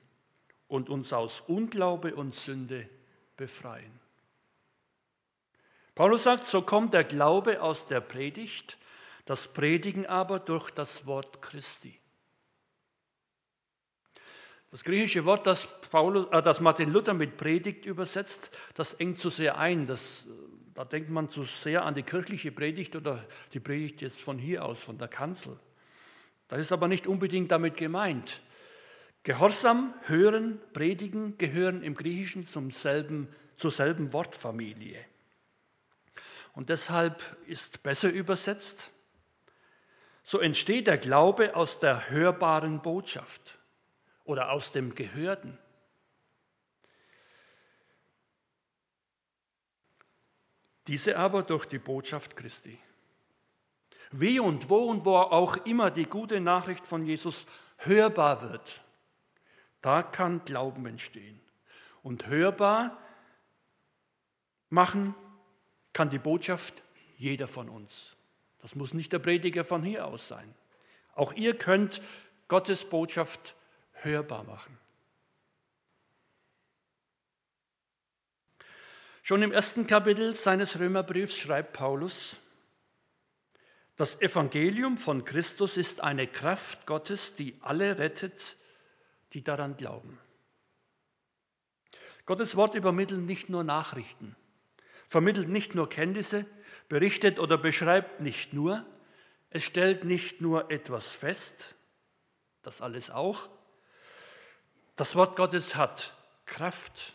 und 0.69 0.89
uns 0.89 1.13
aus 1.13 1.41
Unglaube 1.41 2.15
und 2.15 2.35
Sünde 2.35 2.89
befreien. 3.37 4.01
Paulus 5.95 6.23
sagt, 6.23 6.47
so 6.47 6.63
kommt 6.63 6.95
der 6.95 7.05
Glaube 7.05 7.61
aus 7.61 7.87
der 7.87 8.01
Predigt, 8.01 8.79
das 9.25 9.53
Predigen 9.53 10.07
aber 10.07 10.41
durch 10.41 10.71
das 10.71 11.07
Wort 11.07 11.43
Christi. 11.43 12.02
Das 14.73 14.85
griechische 14.85 15.27
Wort, 15.27 15.47
das, 15.47 15.69
Paulus, 15.91 16.27
äh, 16.33 16.43
das 16.43 16.61
Martin 16.61 16.91
Luther 16.91 17.13
mit 17.13 17.37
Predigt 17.37 17.85
übersetzt, 17.85 18.51
das 18.73 18.95
engt 18.95 19.19
zu 19.19 19.29
sehr 19.29 19.59
ein. 19.59 19.87
Das, 19.87 20.27
da 20.75 20.87
denkt 20.87 21.11
man 21.11 21.29
zu 21.29 21.45
sehr 21.45 21.85
an 21.85 21.95
die 21.95 22.03
kirchliche 22.03 22.51
Predigt 22.51 22.97
oder 22.97 23.23
die 23.53 23.61
Predigt 23.61 24.01
jetzt 24.01 24.23
von 24.23 24.39
hier 24.39 24.65
aus, 24.65 24.83
von 24.83 24.97
der 24.97 25.09
Kanzel. 25.09 25.61
Das 26.49 26.59
ist 26.59 26.73
aber 26.73 26.89
nicht 26.89 27.07
unbedingt 27.07 27.51
damit 27.51 27.77
gemeint. 27.77 28.41
Gehorsam, 29.25 29.93
hören, 30.07 30.59
predigen 30.73 31.37
gehören 31.37 31.83
im 31.83 31.95
Griechischen 31.95 32.47
zum 32.47 32.71
selben, 32.71 33.29
zur 33.59 33.71
selben 33.71 34.15
Wortfamilie. 34.15 35.05
Und 36.55 36.71
deshalb 36.71 37.23
ist 37.47 37.83
besser 37.83 38.11
übersetzt, 38.11 38.91
so 40.23 40.39
entsteht 40.39 40.87
der 40.87 40.97
Glaube 40.97 41.57
aus 41.57 41.79
der 41.79 42.09
hörbaren 42.09 42.81
Botschaft 42.81 43.59
oder 44.25 44.51
aus 44.51 44.73
dem 44.73 44.95
Gehörten. 44.95 45.59
Diese 50.87 51.17
aber 51.17 51.43
durch 51.43 51.67
die 51.67 51.79
Botschaft 51.79 52.37
Christi. 52.37 52.79
Wie 54.11 54.41
und 54.41 54.69
wo 54.69 54.91
und 54.91 55.05
wo 55.05 55.17
auch 55.17 55.57
immer 55.65 55.91
die 55.91 56.05
gute 56.05 56.41
Nachricht 56.41 56.87
von 56.87 57.07
Jesus 57.07 57.47
hörbar 57.79 58.43
wird, 58.43 58.83
da 59.81 60.03
kann 60.03 60.45
Glauben 60.45 60.87
entstehen. 60.87 61.41
Und 62.03 62.27
hörbar 62.27 62.99
machen 64.69 65.15
kann 65.93 66.11
die 66.11 66.19
Botschaft 66.19 66.83
jeder 67.17 67.47
von 67.47 67.69
uns. 67.69 68.17
Das 68.61 68.75
muss 68.75 68.93
nicht 68.93 69.13
der 69.13 69.19
Prediger 69.19 69.65
von 69.65 69.83
hier 69.83 70.07
aus 70.07 70.29
sein. 70.29 70.55
Auch 71.15 71.33
ihr 71.33 71.57
könnt 71.57 72.03
Gottes 72.49 72.89
Botschaft 72.89 73.55
hörbar 74.05 74.45
machen. 74.45 74.79
Schon 79.23 79.43
im 79.43 79.53
ersten 79.53 79.87
Kapitel 79.87 80.35
seines 80.35 80.79
Römerbriefs 80.79 81.37
schreibt 81.37 81.73
Paulus, 81.75 82.37
das 83.97 84.21
Evangelium 84.21 84.99
von 84.99 85.25
Christus 85.25 85.77
ist 85.77 86.01
eine 86.01 86.27
Kraft 86.27 86.87
Gottes, 86.87 87.37
die 87.37 87.57
alle 87.61 87.99
rettet, 87.99 88.57
die 89.33 89.45
daran 89.45 89.77
glauben. 89.77 90.19
Gottes 92.27 92.57
Wort 92.57 92.75
übermittelt 92.75 93.21
nicht 93.21 93.49
nur 93.49 93.65
Nachrichten, 93.65 94.35
vermittelt 95.09 95.49
nicht 95.49 95.75
nur 95.75 95.89
Kenntnisse, 95.89 96.47
berichtet 96.89 97.39
oder 97.39 97.59
beschreibt 97.59 98.21
nicht 98.21 98.53
nur, 98.53 98.85
es 99.51 99.63
stellt 99.63 100.05
nicht 100.05 100.41
nur 100.41 100.71
etwas 100.71 101.11
fest, 101.11 101.75
das 102.63 102.81
alles 102.81 103.11
auch. 103.11 103.51
Das 104.97 105.17
Wort 105.17 105.37
Gottes 105.37 105.75
hat 105.75 106.15
Kraft. 106.45 107.15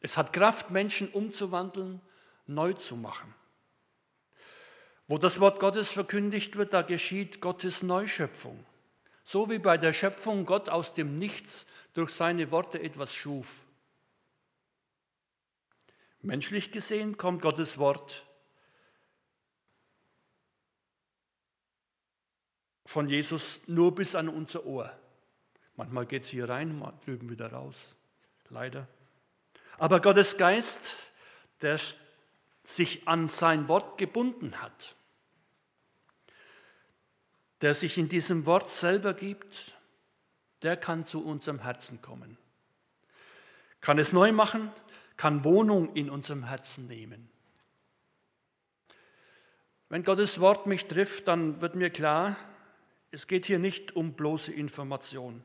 Es 0.00 0.16
hat 0.16 0.32
Kraft, 0.32 0.70
Menschen 0.70 1.08
umzuwandeln, 1.08 2.00
neu 2.46 2.72
zu 2.74 2.96
machen. 2.96 3.34
Wo 5.08 5.18
das 5.18 5.40
Wort 5.40 5.60
Gottes 5.60 5.90
verkündigt 5.90 6.56
wird, 6.56 6.72
da 6.72 6.82
geschieht 6.82 7.40
Gottes 7.40 7.82
Neuschöpfung. 7.82 8.64
So 9.24 9.50
wie 9.50 9.58
bei 9.58 9.78
der 9.78 9.92
Schöpfung 9.92 10.46
Gott 10.46 10.68
aus 10.68 10.94
dem 10.94 11.18
Nichts 11.18 11.66
durch 11.94 12.10
seine 12.10 12.50
Worte 12.50 12.80
etwas 12.80 13.14
schuf. 13.14 13.62
Menschlich 16.20 16.70
gesehen 16.70 17.16
kommt 17.16 17.42
Gottes 17.42 17.78
Wort 17.78 18.24
von 22.86 23.08
Jesus 23.08 23.62
nur 23.66 23.94
bis 23.94 24.14
an 24.14 24.28
unser 24.28 24.64
Ohr. 24.66 25.01
Manchmal 25.76 26.06
geht 26.06 26.24
es 26.24 26.28
hier 26.28 26.48
rein, 26.48 26.78
mal 26.78 26.92
drüben 27.04 27.30
wieder 27.30 27.52
raus. 27.52 27.94
Leider. 28.50 28.86
Aber 29.78 30.00
Gottes 30.00 30.36
Geist, 30.36 30.92
der 31.62 31.80
sich 32.64 33.08
an 33.08 33.28
sein 33.28 33.68
Wort 33.68 33.98
gebunden 33.98 34.60
hat, 34.60 34.94
der 37.62 37.74
sich 37.74 37.96
in 37.98 38.08
diesem 38.08 38.46
Wort 38.46 38.72
selber 38.72 39.14
gibt, 39.14 39.76
der 40.62 40.76
kann 40.76 41.06
zu 41.06 41.24
unserem 41.24 41.60
Herzen 41.60 42.02
kommen. 42.02 42.36
Kann 43.80 43.98
es 43.98 44.12
neu 44.12 44.32
machen, 44.32 44.70
kann 45.16 45.44
Wohnung 45.44 45.94
in 45.94 46.10
unserem 46.10 46.44
Herzen 46.44 46.86
nehmen. 46.86 47.28
Wenn 49.88 50.04
Gottes 50.04 50.40
Wort 50.40 50.66
mich 50.66 50.86
trifft, 50.86 51.28
dann 51.28 51.60
wird 51.60 51.74
mir 51.74 51.90
klar, 51.90 52.36
es 53.10 53.26
geht 53.26 53.46
hier 53.46 53.58
nicht 53.58 53.94
um 53.94 54.14
bloße 54.14 54.52
Information. 54.52 55.44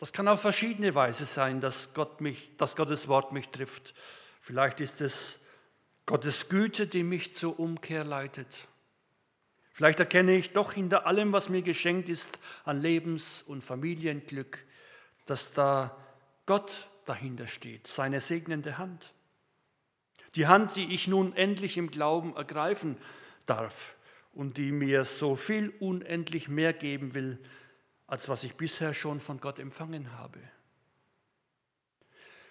Das 0.00 0.14
kann 0.14 0.28
auf 0.28 0.40
verschiedene 0.40 0.94
Weise 0.94 1.26
sein, 1.26 1.60
dass, 1.60 1.92
Gott 1.92 2.22
mich, 2.22 2.56
dass 2.56 2.74
Gottes 2.74 3.06
Wort 3.06 3.32
mich 3.32 3.50
trifft. 3.50 3.94
Vielleicht 4.40 4.80
ist 4.80 5.02
es 5.02 5.38
Gottes 6.06 6.48
Güte, 6.48 6.86
die 6.86 7.04
mich 7.04 7.36
zur 7.36 7.60
Umkehr 7.60 8.02
leitet. 8.02 8.66
Vielleicht 9.70 10.00
erkenne 10.00 10.34
ich 10.34 10.52
doch 10.52 10.72
hinter 10.72 11.06
allem, 11.06 11.32
was 11.32 11.50
mir 11.50 11.60
geschenkt 11.60 12.08
ist 12.08 12.38
an 12.64 12.80
Lebens- 12.80 13.42
und 13.42 13.62
Familienglück, 13.62 14.64
dass 15.26 15.52
da 15.52 15.94
Gott 16.46 16.88
dahinter 17.04 17.46
steht, 17.46 17.86
seine 17.86 18.20
segnende 18.20 18.78
Hand. 18.78 19.12
Die 20.34 20.46
Hand, 20.46 20.76
die 20.76 20.94
ich 20.94 21.08
nun 21.08 21.36
endlich 21.36 21.76
im 21.76 21.90
Glauben 21.90 22.34
ergreifen 22.36 22.96
darf 23.44 23.94
und 24.32 24.56
die 24.56 24.72
mir 24.72 25.04
so 25.04 25.34
viel 25.34 25.74
unendlich 25.78 26.48
mehr 26.48 26.72
geben 26.72 27.12
will, 27.12 27.38
als 28.10 28.28
was 28.28 28.42
ich 28.42 28.56
bisher 28.56 28.92
schon 28.92 29.20
von 29.20 29.40
Gott 29.40 29.60
empfangen 29.60 30.18
habe. 30.18 30.40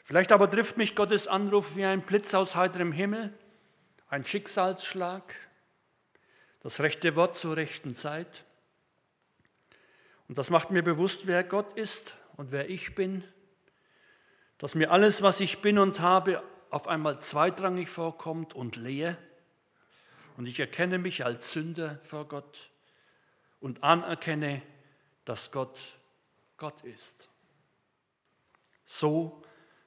Vielleicht 0.05 0.31
aber 0.31 0.49
trifft 0.49 0.77
mich 0.77 0.95
Gottes 0.95 1.27
Anruf 1.27 1.75
wie 1.75 1.83
ein 1.83 2.01
Blitz 2.01 2.33
aus 2.33 2.55
heiterem 2.55 2.93
Himmel, 2.93 3.37
ein 4.07 4.23
Schicksalsschlag, 4.23 5.35
das 6.61 6.79
rechte 6.79 7.15
Wort 7.17 7.37
zur 7.37 7.57
rechten 7.57 7.95
Zeit. 7.97 8.45
Und 10.29 10.37
das 10.37 10.49
macht 10.49 10.71
mir 10.71 10.81
bewusst, 10.81 11.27
wer 11.27 11.43
Gott 11.43 11.77
ist 11.77 12.15
und 12.37 12.53
wer 12.53 12.69
ich 12.69 12.95
bin, 12.95 13.23
dass 14.59 14.75
mir 14.75 14.91
alles, 14.91 15.21
was 15.21 15.41
ich 15.41 15.61
bin 15.61 15.77
und 15.77 15.99
habe, 15.99 16.41
auf 16.69 16.87
einmal 16.87 17.19
zweitrangig 17.19 17.89
vorkommt 17.89 18.53
und 18.53 18.77
leer 18.77 19.17
und 20.37 20.45
ich 20.45 20.59
erkenne 20.59 20.99
mich 20.99 21.25
als 21.25 21.51
Sünder 21.51 21.99
vor 22.03 22.25
Gott 22.29 22.69
und 23.59 23.83
anerkenne, 23.83 24.61
dass 25.29 25.51
Gott 25.51 25.99
Gott 26.57 26.83
ist. 26.83 27.29
So 28.87 29.43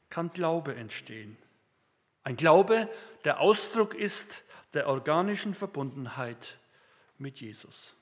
kann 0.09 0.31
Glaube 0.33 0.77
entstehen. 0.77 1.37
Ein 2.23 2.37
Glaube, 2.37 2.89
der 3.25 3.41
Ausdruck 3.41 3.97
ist 3.97 4.45
der 4.73 4.87
organischen 4.87 5.53
Verbundenheit 5.53 6.59
mit 7.19 7.41
Jesus. 7.41 7.93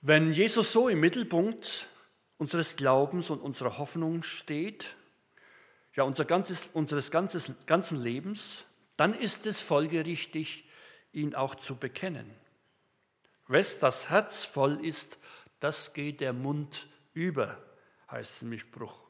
Wenn 0.00 0.32
Jesus 0.32 0.72
so 0.72 0.88
im 0.88 1.00
Mittelpunkt 1.00 1.88
unseres 2.38 2.76
Glaubens 2.76 3.28
und 3.28 3.42
unserer 3.42 3.76
Hoffnung 3.76 4.22
steht, 4.22 4.96
ja 5.94 6.04
unser 6.04 6.24
ganzes, 6.24 6.70
unseres 6.72 7.10
ganzes, 7.10 7.52
ganzen 7.66 8.02
Lebens, 8.02 8.64
dann 8.96 9.12
ist 9.12 9.44
es 9.44 9.60
folgerichtig, 9.60 10.66
ihn 11.12 11.34
auch 11.34 11.54
zu 11.56 11.76
bekennen. 11.76 12.41
Wes 13.52 13.78
das 13.78 14.10
Herz 14.10 14.44
voll 14.44 14.84
ist, 14.84 15.18
das 15.60 15.94
geht 15.94 16.20
der 16.20 16.32
Mund 16.32 16.88
über, 17.12 17.62
heißt 18.10 18.42
im 18.42 18.58
Spruch. 18.58 19.02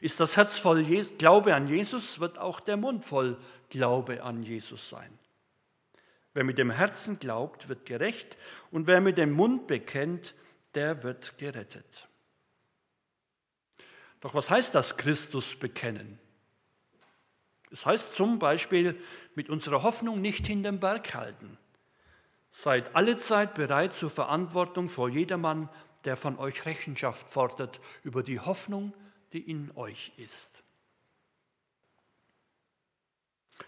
Ist 0.00 0.20
das 0.20 0.36
Herz 0.36 0.58
voll 0.58 0.82
Glaube 1.18 1.54
an 1.54 1.68
Jesus, 1.68 2.18
wird 2.18 2.38
auch 2.38 2.60
der 2.60 2.76
Mund 2.76 3.04
voll 3.04 3.38
Glaube 3.68 4.22
an 4.22 4.42
Jesus 4.42 4.88
sein. 4.88 5.18
Wer 6.34 6.44
mit 6.44 6.58
dem 6.58 6.70
Herzen 6.70 7.18
glaubt, 7.18 7.68
wird 7.68 7.84
gerecht 7.84 8.38
und 8.70 8.86
wer 8.86 9.00
mit 9.00 9.18
dem 9.18 9.32
Mund 9.32 9.66
bekennt, 9.66 10.34
der 10.74 11.02
wird 11.02 11.36
gerettet. 11.36 12.08
Doch 14.20 14.34
was 14.34 14.48
heißt 14.48 14.74
das 14.74 14.96
Christus 14.96 15.56
bekennen? 15.56 16.18
Es 17.70 17.84
heißt 17.84 18.12
zum 18.12 18.38
Beispiel 18.38 18.98
mit 19.34 19.50
unserer 19.50 19.82
Hoffnung 19.82 20.20
nicht 20.20 20.46
hinterm 20.46 20.78
Berg 20.78 21.14
halten. 21.14 21.58
Seid 22.52 22.94
alle 22.94 23.16
Zeit 23.16 23.54
bereit 23.54 23.96
zur 23.96 24.10
Verantwortung 24.10 24.90
vor 24.90 25.08
jedermann, 25.08 25.70
der 26.04 26.18
von 26.18 26.38
euch 26.38 26.66
Rechenschaft 26.66 27.28
fordert 27.28 27.80
über 28.04 28.22
die 28.22 28.38
Hoffnung, 28.38 28.92
die 29.32 29.40
in 29.40 29.74
euch 29.74 30.12
ist. 30.18 30.62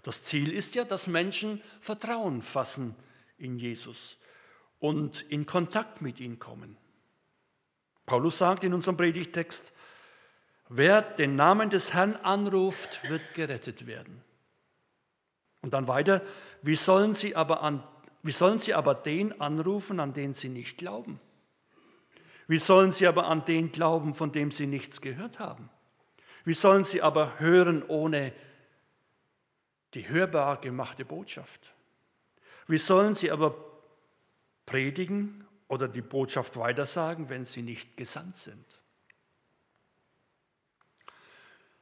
Das 0.03 0.23
Ziel 0.23 0.53
ist 0.53 0.75
ja, 0.75 0.85
dass 0.85 1.07
Menschen 1.07 1.63
Vertrauen 1.81 2.43
fassen 2.43 2.95
in 3.39 3.59
Jesus 3.59 4.19
und 4.81 5.23
in 5.23 5.47
Kontakt 5.47 6.03
mit 6.03 6.21
ihm 6.21 6.39
kommen. 6.39 6.77
Paulus 8.05 8.39
sagt 8.39 8.65
in 8.65 8.75
unserem 8.75 8.99
Predigtext, 8.99 9.73
Wer 10.69 11.03
den 11.03 11.37
Namen 11.37 11.71
des 11.71 11.93
Herrn 11.93 12.17
anruft, 12.17 13.09
wird 13.09 13.35
gerettet 13.35 13.87
werden. 13.87 14.23
Und 15.63 15.73
dann 15.73 15.89
weiter, 15.89 16.23
wie 16.63 16.75
sollen 16.75 17.15
sie 17.15 17.37
aber, 17.37 17.63
an, 17.63 17.83
wie 18.25 18.33
sollen 18.33 18.59
sie 18.59 18.75
aber 18.75 18.97
den 18.97 19.41
anrufen, 19.41 20.01
an 20.01 20.13
den 20.13 20.35
sie 20.35 20.49
nicht 20.49 20.79
glauben? 20.79 21.21
Wie 22.49 22.59
sollen 22.59 22.91
sie 22.91 23.07
aber 23.07 23.27
an 23.29 23.45
den 23.45 23.71
glauben, 23.71 24.15
von 24.15 24.33
dem 24.33 24.51
sie 24.51 24.67
nichts 24.67 25.01
gehört 25.01 25.39
haben? 25.39 25.71
Wie 26.45 26.55
sollen 26.55 26.83
sie 26.83 27.01
aber 27.01 27.39
hören 27.39 27.85
ohne 27.85 28.33
die 29.95 30.09
hörbar 30.09 30.61
gemachte 30.61 31.05
Botschaft? 31.05 31.73
Wie 32.67 32.79
sollen 32.79 33.15
sie 33.15 33.31
aber 33.31 33.55
predigen 34.67 35.47
oder 35.69 35.89
die 35.89 36.03
Botschaft 36.03 36.57
weitersagen, 36.57 37.29
wenn 37.29 37.45
sie 37.45 37.63
nicht 37.63 37.97
gesandt 37.97 38.37
sind. 38.37 38.65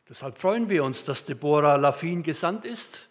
Deshalb 0.08 0.38
freuen 0.38 0.68
wir 0.68 0.84
uns, 0.84 1.04
dass 1.04 1.24
Deborah 1.24 1.76
Lafin 1.76 2.22
gesandt 2.22 2.64
ist 2.64 3.08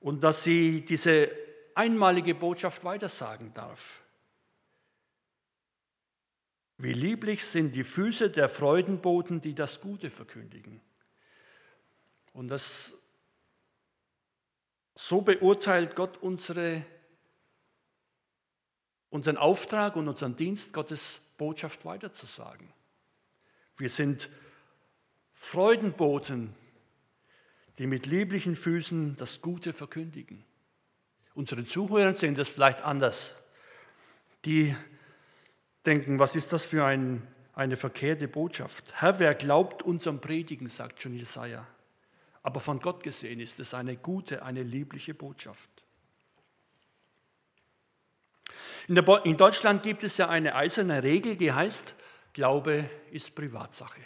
und 0.00 0.22
dass 0.22 0.42
sie 0.42 0.84
diese 0.84 1.30
einmalige 1.74 2.34
Botschaft 2.34 2.84
weitersagen 2.84 3.52
darf. 3.54 4.00
Wie 6.78 6.92
lieblich 6.92 7.44
sind 7.44 7.74
die 7.74 7.84
Füße 7.84 8.30
der 8.30 8.48
Freudenboten, 8.48 9.40
die 9.40 9.54
das 9.54 9.80
Gute 9.80 10.10
verkündigen. 10.10 10.80
Und 12.32 12.48
das, 12.48 12.94
so 14.96 15.20
beurteilt 15.20 15.94
Gott 15.94 16.18
unsere, 16.18 16.84
unseren 19.08 19.36
Auftrag 19.36 19.94
und 19.96 20.08
unseren 20.08 20.36
Dienst, 20.36 20.72
Gottes 20.72 21.20
Botschaft 21.38 21.84
weiterzusagen. 21.84 22.72
Wir 23.76 23.90
sind 23.90 24.28
Freudenboten, 25.32 26.54
die 27.78 27.86
mit 27.86 28.06
lieblichen 28.06 28.56
Füßen 28.56 29.16
das 29.16 29.40
Gute 29.40 29.72
verkündigen. 29.72 30.44
Unsere 31.34 31.64
Zuhörer 31.64 32.14
sehen 32.14 32.34
das 32.34 32.48
vielleicht 32.48 32.82
anders. 32.82 33.34
Die 34.44 34.74
denken, 35.84 36.18
was 36.18 36.36
ist 36.36 36.52
das 36.52 36.64
für 36.64 36.84
ein, 36.84 37.26
eine 37.54 37.76
verkehrte 37.76 38.28
Botschaft? 38.28 38.84
Herr, 39.00 39.18
wer 39.18 39.34
glaubt 39.34 39.82
unserem 39.82 40.20
Predigen, 40.20 40.68
sagt 40.68 41.02
schon 41.02 41.14
Jesaja. 41.14 41.66
Aber 42.42 42.60
von 42.60 42.78
Gott 42.78 43.02
gesehen 43.02 43.40
ist 43.40 43.58
es 43.58 43.74
eine 43.74 43.96
gute, 43.96 44.44
eine 44.44 44.62
liebliche 44.62 45.14
Botschaft. 45.14 45.70
In, 48.86 48.94
der, 48.94 49.24
in 49.24 49.36
Deutschland 49.36 49.82
gibt 49.82 50.04
es 50.04 50.18
ja 50.18 50.28
eine 50.28 50.54
eiserne 50.54 51.02
Regel, 51.02 51.36
die 51.36 51.52
heißt, 51.52 51.96
Glaube 52.34 52.90
ist 53.10 53.34
Privatsache. 53.34 54.00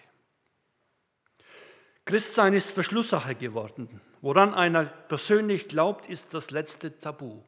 Christsein 2.04 2.54
ist 2.54 2.70
Verschlusssache 2.70 3.34
geworden. 3.34 4.00
Woran 4.20 4.54
einer 4.54 4.84
persönlich 4.84 5.68
glaubt, 5.68 6.08
ist 6.08 6.34
das 6.34 6.50
letzte 6.50 6.98
Tabu. 6.98 7.40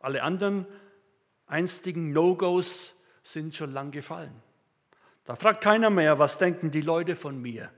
Alle 0.00 0.22
anderen 0.22 0.66
einstigen 1.46 2.12
No-Gos 2.12 2.94
sind 3.22 3.54
schon 3.54 3.72
lang 3.72 3.90
gefallen. 3.90 4.34
Da 5.24 5.34
fragt 5.34 5.62
keiner 5.62 5.90
mehr, 5.90 6.18
was 6.18 6.38
denken 6.38 6.70
die 6.70 6.80
Leute 6.80 7.16
von 7.16 7.40
mir. 7.40 7.70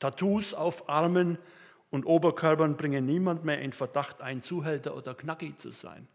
Tattoos 0.00 0.54
auf 0.54 0.88
Armen 0.88 1.38
und 1.90 2.04
Oberkörpern 2.04 2.76
bringen 2.76 3.06
niemand 3.06 3.44
mehr 3.44 3.60
in 3.60 3.72
Verdacht, 3.72 4.22
ein 4.22 4.42
Zuhälter 4.42 4.96
oder 4.96 5.14
Knacki 5.14 5.56
zu 5.58 5.70
sein. 5.70 6.08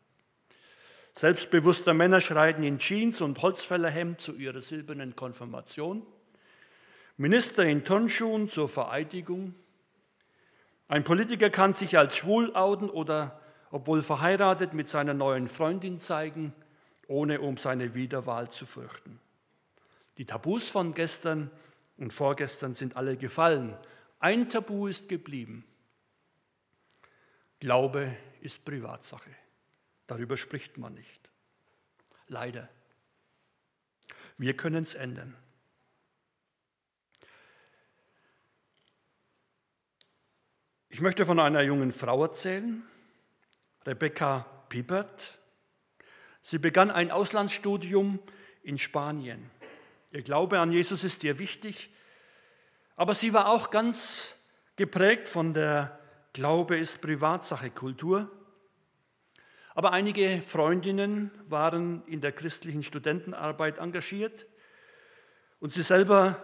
Selbstbewusste 1.14 1.94
Männer 1.94 2.20
schreiten 2.20 2.64
in 2.64 2.78
Jeans 2.78 3.22
und 3.22 3.42
Holzfällerhemd 3.42 4.20
zu 4.20 4.34
ihrer 4.34 4.60
silbernen 4.60 5.16
Konfirmation. 5.16 6.06
Minister 7.16 7.64
in 7.64 7.86
Turnschuhen 7.86 8.50
zur 8.50 8.68
Vereidigung. 8.68 9.56
Ein 10.88 11.04
Politiker 11.04 11.50
kann 11.50 11.74
sich 11.74 11.98
als 11.98 12.16
schwul 12.18 12.56
outen 12.56 12.90
oder, 12.90 13.40
obwohl 13.72 14.04
verheiratet, 14.04 14.74
mit 14.74 14.90
seiner 14.90 15.14
neuen 15.14 15.48
Freundin 15.48 16.00
zeigen 16.00 16.54
ohne 17.08 17.42
um 17.42 17.58
seine 17.58 17.94
Wiederwahl 17.94 18.50
zu 18.50 18.66
fürchten. 18.66 19.20
Die 20.18 20.26
Tabus 20.26 20.70
von 20.70 20.94
gestern 20.94 21.52
und 21.98 22.12
vorgestern 22.12 22.74
sind 22.74 22.96
alle 22.96 23.18
gefallen. 23.18 23.78
Ein 24.20 24.50
Tabu 24.50 24.88
ist 24.88 25.10
geblieben. 25.10 25.66
Glaube 27.60 28.16
ist 28.42 28.66
Privatsache. 28.66 29.30
Darüber 30.08 30.38
spricht 30.38 30.78
man 30.78 30.94
nicht. 30.94 31.30
Leider. 32.28 32.70
Wir 34.38 34.56
können 34.56 34.84
es 34.84 34.96
ändern. 34.96 35.36
Ich 40.96 41.02
möchte 41.02 41.26
von 41.26 41.42
einer 41.42 41.62
jungen 41.62 41.92
Frau 41.92 42.24
erzählen, 42.24 42.82
Rebecca 43.86 44.46
Piepert. 44.70 45.38
Sie 46.42 46.58
begann 46.58 46.90
ein 46.90 47.12
Auslandsstudium 47.12 48.20
in 48.64 48.78
Spanien. 48.78 49.52
Ihr 50.14 50.22
Glaube 50.22 50.58
an 50.58 50.72
Jesus 50.72 51.04
ist 51.04 51.22
ihr 51.26 51.38
wichtig, 51.38 51.94
aber 52.96 53.14
sie 53.14 53.34
war 53.34 53.50
auch 53.50 53.72
ganz 53.72 54.36
geprägt 54.78 55.28
von 55.28 55.54
der 55.54 56.00
Glaube 56.32 56.78
ist 56.78 57.02
Privatsache 57.02 57.72
Kultur. 57.72 58.32
Aber 59.74 59.92
einige 59.92 60.42
Freundinnen 60.42 61.30
waren 61.50 62.08
in 62.08 62.22
der 62.22 62.32
christlichen 62.32 62.84
Studentenarbeit 62.84 63.80
engagiert 63.80 64.46
und 65.60 65.74
sie 65.74 65.84
selber 65.84 66.38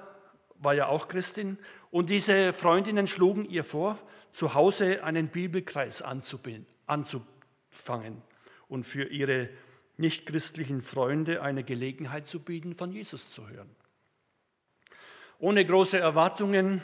war 0.55 0.73
ja 0.73 0.87
auch 0.87 1.07
Christin. 1.07 1.57
Und 1.91 2.09
diese 2.09 2.53
Freundinnen 2.53 3.05
schlugen 3.05 3.45
ihr 3.45 3.63
vor, 3.63 3.99
zu 4.31 4.53
Hause 4.53 5.03
einen 5.03 5.27
Bibelkreis 5.27 6.01
anzufangen 6.01 6.65
und 8.69 8.85
für 8.85 9.03
ihre 9.03 9.49
nichtchristlichen 9.97 10.81
Freunde 10.81 11.41
eine 11.41 11.63
Gelegenheit 11.63 12.27
zu 12.27 12.39
bieten, 12.39 12.73
von 12.73 12.91
Jesus 12.91 13.29
zu 13.29 13.47
hören. 13.49 13.69
Ohne 15.37 15.65
große 15.65 15.99
Erwartungen 15.99 16.81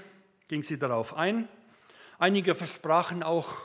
ging 0.47 0.63
sie 0.63 0.77
darauf 0.77 1.15
ein. 1.15 1.47
Einige 2.19 2.53
versprachen 2.53 3.23
auch, 3.23 3.55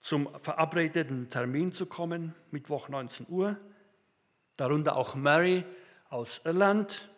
zum 0.00 0.28
verabredeten 0.40 1.30
Termin 1.30 1.72
zu 1.72 1.86
kommen, 1.86 2.34
Mittwoch 2.50 2.88
19 2.88 3.26
Uhr. 3.28 3.58
Darunter 4.56 4.96
auch 4.96 5.14
Mary 5.14 5.64
aus 6.10 6.42
Irland, 6.44 7.08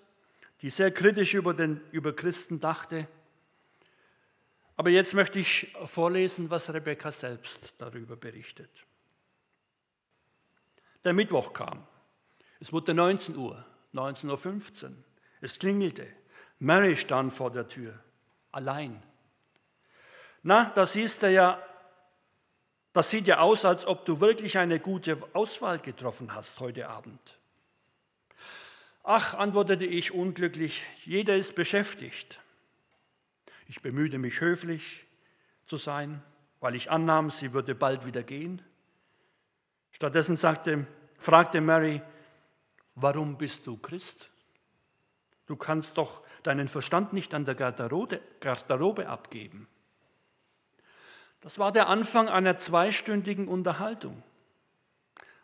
die 0.62 0.70
sehr 0.70 0.90
kritisch 0.90 1.34
über, 1.34 1.54
den, 1.54 1.80
über 1.90 2.14
Christen 2.14 2.60
dachte. 2.60 3.06
Aber 4.76 4.90
jetzt 4.90 5.14
möchte 5.14 5.38
ich 5.38 5.74
vorlesen, 5.86 6.50
was 6.50 6.72
Rebecca 6.72 7.10
selbst 7.12 7.74
darüber 7.78 8.16
berichtet. 8.16 8.70
Der 11.04 11.12
Mittwoch 11.12 11.52
kam. 11.52 11.86
Es 12.60 12.72
wurde 12.72 12.94
19 12.94 13.36
Uhr, 13.36 13.64
19.15 13.94 14.84
Uhr. 14.84 14.92
Es 15.40 15.58
klingelte. 15.58 16.06
Mary 16.58 16.96
stand 16.96 17.32
vor 17.32 17.50
der 17.50 17.68
Tür, 17.68 17.98
allein. 18.50 19.02
Na, 20.42 20.70
das 20.74 20.94
ja, 20.94 21.62
das 22.92 23.10
sieht 23.10 23.26
ja 23.26 23.40
aus, 23.40 23.64
als 23.64 23.86
ob 23.86 24.06
du 24.06 24.20
wirklich 24.20 24.56
eine 24.58 24.80
gute 24.80 25.22
Auswahl 25.34 25.78
getroffen 25.78 26.34
hast 26.34 26.60
heute 26.60 26.88
Abend. 26.88 27.38
Ach, 29.08 29.34
antwortete 29.34 29.84
ich 29.84 30.12
unglücklich, 30.12 30.82
jeder 31.04 31.36
ist 31.36 31.54
beschäftigt. 31.54 32.40
Ich 33.68 33.80
bemühte 33.80 34.18
mich 34.18 34.40
höflich 34.40 35.06
zu 35.64 35.76
sein, 35.76 36.24
weil 36.58 36.74
ich 36.74 36.90
annahm, 36.90 37.30
sie 37.30 37.52
würde 37.52 37.76
bald 37.76 38.04
wieder 38.04 38.24
gehen. 38.24 38.62
Stattdessen 39.92 40.34
sagte, 40.34 40.88
fragte 41.20 41.60
Mary, 41.60 42.02
warum 42.96 43.38
bist 43.38 43.68
du 43.68 43.76
Christ? 43.76 44.32
Du 45.46 45.54
kannst 45.54 45.98
doch 45.98 46.22
deinen 46.42 46.66
Verstand 46.66 47.12
nicht 47.12 47.32
an 47.32 47.44
der 47.44 47.54
Garderobe, 47.54 48.20
Garderobe 48.40 49.08
abgeben. 49.08 49.68
Das 51.42 51.60
war 51.60 51.70
der 51.70 51.86
Anfang 51.86 52.28
einer 52.28 52.56
zweistündigen 52.56 53.46
Unterhaltung. 53.46 54.24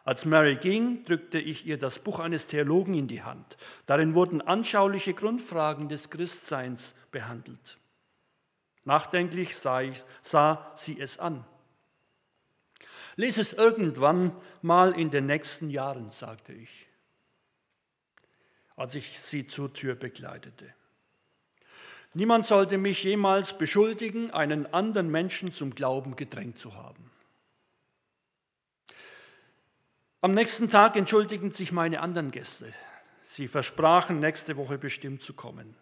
Als 0.05 0.25
Mary 0.25 0.57
ging, 0.57 1.05
drückte 1.05 1.39
ich 1.39 1.65
ihr 1.65 1.79
das 1.79 2.01
Buch 2.01 2.19
eines 2.19 2.49
Theologen 2.49 2.95
in 2.95 3.07
die 3.07 3.23
Hand. 3.23 3.57
Darin 3.87 4.15
wurden 4.15 4.41
anschauliche 4.41 5.15
Grundfragen 5.15 5.89
des 5.89 6.11
Christseins 6.11 6.95
behandelt. 7.13 7.79
Nachdenklich 8.85 9.57
sah, 9.57 9.81
ich, 9.83 10.05
sah 10.23 10.73
sie 10.75 10.99
es 10.99 11.19
an. 11.19 11.45
Lies 13.15 13.39
es 13.39 13.53
irgendwann 13.53 14.35
mal 14.61 14.99
in 14.99 15.11
den 15.11 15.27
nächsten 15.27 15.71
Jahren, 15.71 16.11
sagte 16.11 16.53
ich, 16.53 16.89
als 18.75 18.97
ich 18.97 19.21
sie 19.21 19.47
zur 19.47 19.73
Tür 19.73 19.95
begleitete. 19.95 20.75
Niemand 22.15 22.45
sollte 22.47 22.77
mich 22.77 23.05
jemals 23.05 23.57
beschuldigen, 23.57 24.33
einen 24.33 24.67
anderen 24.75 25.11
Menschen 25.11 25.53
zum 25.53 25.75
Glauben 25.75 26.17
gedrängt 26.17 26.59
zu 26.59 26.75
haben. 26.75 27.12
Am 30.25 30.35
nächsten 30.35 30.71
Tag 30.71 30.95
entschuldigten 30.95 31.51
sich 31.51 31.73
meine 31.73 31.99
anderen 32.01 32.31
Gäste. 32.31 32.73
Sie 33.25 33.49
versprachen, 33.49 34.21
nächste 34.21 34.57
Woche 34.57 34.79
bestimmt 34.79 35.21
zu 35.21 35.35
kommen. 35.35 35.75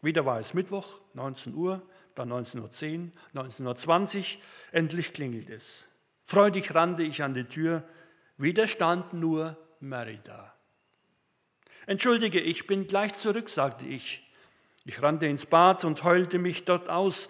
Wieder 0.00 0.24
war 0.24 0.38
es 0.38 0.54
Mittwoch, 0.54 0.98
19 1.12 1.54
Uhr, 1.54 1.82
dann 2.14 2.32
19.10 2.32 3.10
Uhr, 3.34 3.44
19.20 3.44 4.16
Uhr, 4.16 4.24
endlich 4.72 5.12
klingelt 5.12 5.50
es. 5.50 5.84
Freudig 6.24 6.74
rannte 6.74 7.02
ich 7.02 7.22
an 7.22 7.34
die 7.34 7.44
Tür, 7.44 7.84
wieder 8.38 8.66
stand 8.66 9.12
nur 9.12 9.58
Mary 9.78 10.20
da. 10.24 10.54
Entschuldige, 11.84 12.40
ich 12.40 12.66
bin 12.66 12.86
gleich 12.86 13.14
zurück, 13.14 13.50
sagte 13.50 13.84
ich. 13.84 14.26
Ich 14.86 15.02
rannte 15.02 15.26
ins 15.26 15.44
Bad 15.44 15.84
und 15.84 16.02
heulte 16.02 16.38
mich 16.38 16.64
dort 16.64 16.88
aus. 16.88 17.28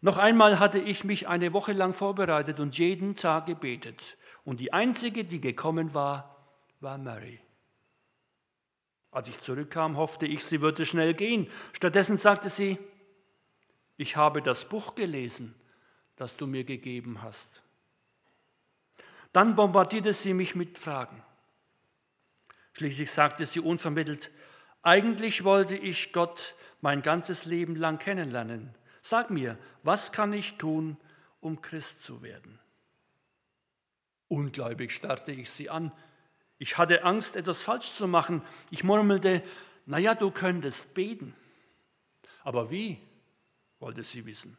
Noch 0.00 0.16
einmal 0.16 0.60
hatte 0.60 0.78
ich 0.78 1.02
mich 1.02 1.26
eine 1.26 1.52
Woche 1.52 1.72
lang 1.72 1.92
vorbereitet 1.92 2.60
und 2.60 2.78
jeden 2.78 3.16
Tag 3.16 3.46
gebetet. 3.46 4.16
Und 4.44 4.60
die 4.60 4.72
einzige, 4.72 5.24
die 5.24 5.40
gekommen 5.40 5.94
war, 5.94 6.36
war 6.80 6.98
Mary. 6.98 7.40
Als 9.10 9.28
ich 9.28 9.38
zurückkam, 9.40 9.96
hoffte 9.96 10.26
ich, 10.26 10.44
sie 10.44 10.60
würde 10.60 10.86
schnell 10.86 11.14
gehen. 11.14 11.48
Stattdessen 11.72 12.16
sagte 12.16 12.48
sie, 12.48 12.78
ich 13.96 14.16
habe 14.16 14.40
das 14.40 14.68
Buch 14.68 14.94
gelesen, 14.94 15.54
das 16.16 16.36
du 16.36 16.46
mir 16.46 16.64
gegeben 16.64 17.22
hast. 17.22 17.62
Dann 19.32 19.56
bombardierte 19.56 20.12
sie 20.12 20.34
mich 20.34 20.54
mit 20.54 20.78
Fragen. 20.78 21.22
Schließlich 22.72 23.10
sagte 23.10 23.46
sie 23.46 23.60
unvermittelt, 23.60 24.30
eigentlich 24.82 25.44
wollte 25.44 25.76
ich 25.76 26.12
Gott 26.12 26.54
mein 26.80 27.02
ganzes 27.02 27.44
Leben 27.44 27.76
lang 27.76 27.98
kennenlernen. 27.98 28.74
Sag 29.02 29.30
mir, 29.30 29.58
was 29.82 30.12
kann 30.12 30.32
ich 30.32 30.56
tun, 30.56 30.96
um 31.40 31.60
Christ 31.60 32.02
zu 32.02 32.22
werden? 32.22 32.58
Ungläubig 34.30 34.92
starrte 34.92 35.32
ich 35.32 35.50
sie 35.50 35.68
an. 35.68 35.90
Ich 36.56 36.78
hatte 36.78 37.02
Angst, 37.02 37.34
etwas 37.34 37.62
falsch 37.62 37.92
zu 37.92 38.06
machen. 38.06 38.42
Ich 38.70 38.84
murmelte, 38.84 39.42
naja, 39.86 40.14
du 40.14 40.30
könntest 40.30 40.94
beten. 40.94 41.34
Aber 42.44 42.70
wie? 42.70 42.98
wollte 43.80 44.04
sie 44.04 44.26
wissen. 44.26 44.56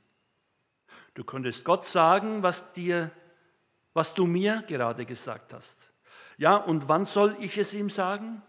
Du 1.14 1.24
könntest 1.24 1.64
Gott 1.64 1.88
sagen, 1.88 2.44
was 2.44 2.74
dir, 2.74 3.12
was 3.94 4.14
du 4.14 4.26
mir 4.26 4.64
gerade 4.68 5.06
gesagt 5.06 5.54
hast. 5.54 5.78
Ja, 6.38 6.58
und 6.58 6.90
wann 6.90 7.06
soll 7.06 7.38
ich 7.40 7.58
es 7.58 7.74
ihm 7.74 7.90
sagen? 7.90 8.42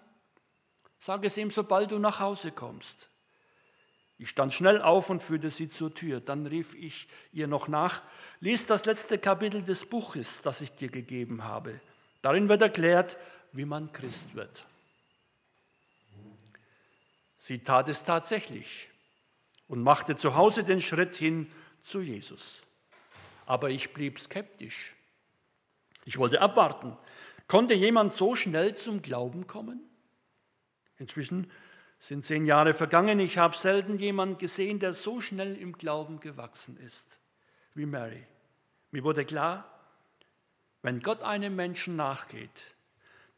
Sag 0.98 1.24
es 1.24 1.36
ihm, 1.36 1.50
sobald 1.50 1.90
du 1.92 1.98
nach 1.98 2.20
Hause 2.20 2.50
kommst. 2.50 3.08
Ich 4.22 4.28
stand 4.28 4.52
schnell 4.52 4.80
auf 4.80 5.10
und 5.10 5.20
führte 5.20 5.50
sie 5.50 5.68
zur 5.68 5.92
Tür. 5.94 6.20
Dann 6.20 6.46
rief 6.46 6.74
ich 6.74 7.08
ihr 7.32 7.48
noch 7.48 7.66
nach, 7.66 8.02
lies 8.38 8.68
das 8.68 8.84
letzte 8.84 9.18
Kapitel 9.18 9.64
des 9.64 9.84
Buches, 9.84 10.42
das 10.42 10.60
ich 10.60 10.70
dir 10.70 10.90
gegeben 10.90 11.42
habe. 11.42 11.80
Darin 12.22 12.48
wird 12.48 12.62
erklärt, 12.62 13.18
wie 13.50 13.64
man 13.64 13.92
Christ 13.92 14.36
wird. 14.36 14.64
Sie 17.36 17.64
tat 17.64 17.88
es 17.88 18.04
tatsächlich 18.04 18.90
und 19.66 19.82
machte 19.82 20.14
zu 20.14 20.36
Hause 20.36 20.62
den 20.62 20.80
Schritt 20.80 21.16
hin 21.16 21.50
zu 21.82 22.00
Jesus. 22.00 22.62
Aber 23.44 23.70
ich 23.70 23.92
blieb 23.92 24.20
skeptisch. 24.20 24.94
Ich 26.04 26.16
wollte 26.16 26.40
abwarten. 26.40 26.96
Konnte 27.48 27.74
jemand 27.74 28.12
so 28.12 28.36
schnell 28.36 28.76
zum 28.76 29.02
Glauben 29.02 29.48
kommen? 29.48 29.80
Inzwischen 30.98 31.50
sind 32.02 32.24
zehn 32.24 32.46
Jahre 32.46 32.74
vergangen. 32.74 33.20
Ich 33.20 33.38
habe 33.38 33.56
selten 33.56 33.96
jemanden 33.96 34.36
gesehen, 34.36 34.80
der 34.80 34.92
so 34.92 35.20
schnell 35.20 35.56
im 35.56 35.72
Glauben 35.72 36.18
gewachsen 36.18 36.76
ist 36.76 37.20
wie 37.74 37.86
Mary. 37.86 38.26
Mir 38.90 39.04
wurde 39.04 39.24
klar, 39.24 39.64
wenn 40.82 40.98
Gott 40.98 41.22
einem 41.22 41.54
Menschen 41.54 41.94
nachgeht, 41.94 42.74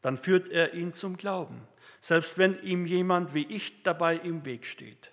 dann 0.01 0.17
führt 0.17 0.49
er 0.49 0.73
ihn 0.73 0.93
zum 0.93 1.15
Glauben, 1.15 1.61
selbst 1.99 2.39
wenn 2.39 2.59
ihm 2.63 2.87
jemand 2.87 3.35
wie 3.35 3.45
ich 3.45 3.83
dabei 3.83 4.15
im 4.17 4.45
Weg 4.45 4.65
steht. 4.65 5.11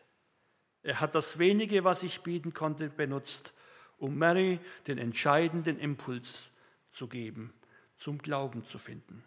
Er 0.83 1.03
hat 1.03 1.15
das 1.15 1.39
wenige, 1.39 1.85
was 1.85 2.03
ich 2.03 2.23
bieten 2.23 2.55
konnte, 2.55 2.89
benutzt, 2.89 3.53
um 3.99 4.17
Mary 4.17 4.61
den 4.87 4.97
entscheidenden 4.97 5.79
Impuls 5.79 6.51
zu 6.91 7.07
geben, 7.07 7.53
zum 7.97 8.17
Glauben 8.17 8.65
zu 8.65 8.79
finden. 8.79 9.23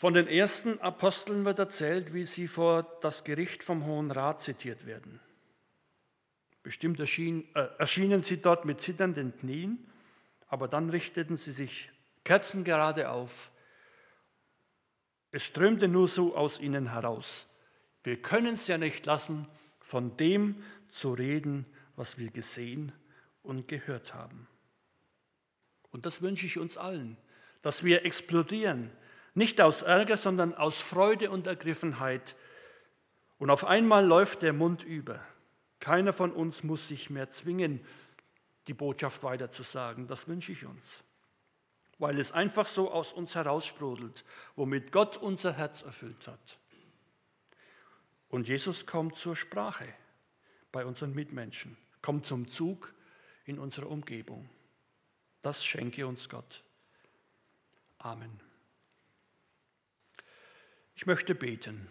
Von 0.00 0.14
den 0.14 0.28
ersten 0.28 0.80
Aposteln 0.80 1.44
wird 1.44 1.58
erzählt, 1.58 2.14
wie 2.14 2.24
sie 2.24 2.48
vor 2.48 2.84
das 3.02 3.22
Gericht 3.22 3.62
vom 3.62 3.84
Hohen 3.84 4.10
Rat 4.10 4.40
zitiert 4.40 4.86
werden. 4.86 5.20
Bestimmt 6.62 6.98
erschien, 7.00 7.54
äh, 7.54 7.68
erschienen 7.76 8.22
sie 8.22 8.40
dort 8.40 8.64
mit 8.64 8.80
zitternden 8.80 9.36
Knien, 9.36 9.86
aber 10.48 10.68
dann 10.68 10.88
richteten 10.88 11.36
sie 11.36 11.52
sich 11.52 11.90
kerzengerade 12.24 13.10
auf. 13.10 13.52
Es 15.32 15.44
strömte 15.44 15.86
nur 15.86 16.08
so 16.08 16.34
aus 16.34 16.60
ihnen 16.60 16.92
heraus. 16.92 17.46
Wir 18.02 18.16
können 18.22 18.54
es 18.54 18.68
ja 18.68 18.78
nicht 18.78 19.04
lassen, 19.04 19.48
von 19.80 20.16
dem 20.16 20.64
zu 20.88 21.12
reden, 21.12 21.66
was 21.96 22.16
wir 22.16 22.30
gesehen 22.30 22.92
und 23.42 23.68
gehört 23.68 24.14
haben. 24.14 24.48
Und 25.90 26.06
das 26.06 26.22
wünsche 26.22 26.46
ich 26.46 26.56
uns 26.56 26.78
allen, 26.78 27.18
dass 27.60 27.84
wir 27.84 28.06
explodieren, 28.06 28.90
nicht 29.40 29.60
aus 29.62 29.80
Ärger, 29.80 30.18
sondern 30.18 30.54
aus 30.54 30.82
Freude 30.82 31.30
und 31.30 31.46
Ergriffenheit. 31.46 32.36
Und 33.38 33.48
auf 33.48 33.64
einmal 33.64 34.04
läuft 34.06 34.42
der 34.42 34.52
Mund 34.52 34.82
über. 34.82 35.24
Keiner 35.80 36.12
von 36.12 36.30
uns 36.30 36.62
muss 36.62 36.88
sich 36.88 37.08
mehr 37.08 37.30
zwingen, 37.30 37.80
die 38.66 38.74
Botschaft 38.74 39.22
weiterzusagen. 39.22 40.06
Das 40.06 40.28
wünsche 40.28 40.52
ich 40.52 40.66
uns. 40.66 41.02
Weil 41.98 42.18
es 42.18 42.32
einfach 42.32 42.66
so 42.66 42.90
aus 42.92 43.14
uns 43.14 43.34
heraussprudelt, 43.34 44.26
womit 44.56 44.92
Gott 44.92 45.16
unser 45.16 45.54
Herz 45.54 45.80
erfüllt 45.80 46.28
hat. 46.28 46.58
Und 48.28 48.46
Jesus 48.46 48.84
kommt 48.86 49.16
zur 49.16 49.36
Sprache 49.36 49.86
bei 50.70 50.84
unseren 50.84 51.14
Mitmenschen, 51.14 51.78
kommt 52.02 52.26
zum 52.26 52.46
Zug 52.48 52.92
in 53.46 53.58
unserer 53.58 53.88
Umgebung. 53.88 54.50
Das 55.40 55.64
schenke 55.64 56.06
uns 56.06 56.28
Gott. 56.28 56.62
Amen. 57.96 58.49
Ich 61.00 61.06
möchte 61.06 61.34
beten. 61.34 61.88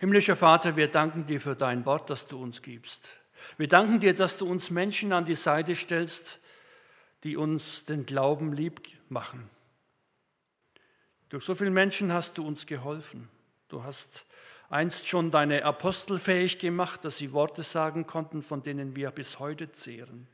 Himmlischer 0.00 0.36
Vater, 0.36 0.76
wir 0.76 0.88
danken 0.88 1.24
dir 1.24 1.40
für 1.40 1.56
dein 1.56 1.86
Wort, 1.86 2.10
das 2.10 2.26
du 2.26 2.38
uns 2.42 2.60
gibst. 2.60 3.08
Wir 3.56 3.68
danken 3.68 4.00
dir, 4.00 4.14
dass 4.14 4.36
du 4.36 4.46
uns 4.46 4.68
Menschen 4.68 5.14
an 5.14 5.24
die 5.24 5.34
Seite 5.34 5.74
stellst, 5.74 6.40
die 7.22 7.38
uns 7.38 7.86
den 7.86 8.04
Glauben 8.04 8.52
lieb 8.52 8.82
machen. 9.08 9.48
Durch 11.30 11.42
so 11.42 11.54
viele 11.54 11.70
Menschen 11.70 12.12
hast 12.12 12.36
du 12.36 12.46
uns 12.46 12.66
geholfen. 12.66 13.30
Du 13.68 13.82
hast 13.82 14.26
einst 14.68 15.08
schon 15.08 15.30
deine 15.30 15.64
Apostel 15.64 16.18
fähig 16.18 16.58
gemacht, 16.58 17.02
dass 17.06 17.16
sie 17.16 17.32
Worte 17.32 17.62
sagen 17.62 18.06
konnten, 18.06 18.42
von 18.42 18.62
denen 18.62 18.94
wir 18.94 19.10
bis 19.10 19.38
heute 19.38 19.72
zehren. 19.72 20.26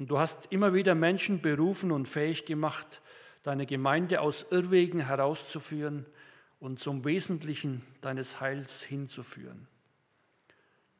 Und 0.00 0.10
du 0.10 0.18
hast 0.18 0.50
immer 0.50 0.74
wieder 0.74 0.96
Menschen 0.96 1.40
berufen 1.40 1.92
und 1.92 2.08
fähig 2.08 2.46
gemacht, 2.46 3.00
deine 3.42 3.66
Gemeinde 3.66 4.20
aus 4.20 4.46
Irrwegen 4.50 5.00
herauszuführen 5.00 6.06
und 6.58 6.80
zum 6.80 7.04
Wesentlichen 7.04 7.82
deines 8.00 8.40
Heils 8.40 8.82
hinzuführen. 8.82 9.66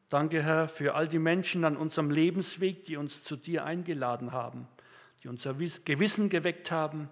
Danke, 0.09 0.43
Herr, 0.43 0.67
für 0.67 0.95
all 0.95 1.07
die 1.07 1.19
Menschen 1.19 1.63
an 1.63 1.77
unserem 1.77 2.11
Lebensweg, 2.11 2.83
die 2.83 2.97
uns 2.97 3.23
zu 3.23 3.37
dir 3.37 3.63
eingeladen 3.63 4.33
haben, 4.33 4.67
die 5.23 5.29
unser 5.29 5.53
Gewissen 5.53 6.29
geweckt 6.29 6.71
haben, 6.71 7.09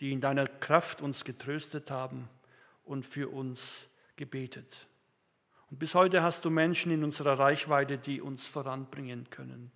die 0.00 0.12
in 0.12 0.20
deiner 0.20 0.46
Kraft 0.46 1.00
uns 1.00 1.24
getröstet 1.24 1.90
haben 1.90 2.28
und 2.84 3.06
für 3.06 3.28
uns 3.30 3.88
gebetet. 4.16 4.86
Und 5.70 5.78
bis 5.78 5.94
heute 5.94 6.22
hast 6.22 6.44
du 6.44 6.50
Menschen 6.50 6.92
in 6.92 7.04
unserer 7.04 7.38
Reichweite, 7.38 7.98
die 7.98 8.20
uns 8.20 8.46
voranbringen 8.46 9.30
können. 9.30 9.72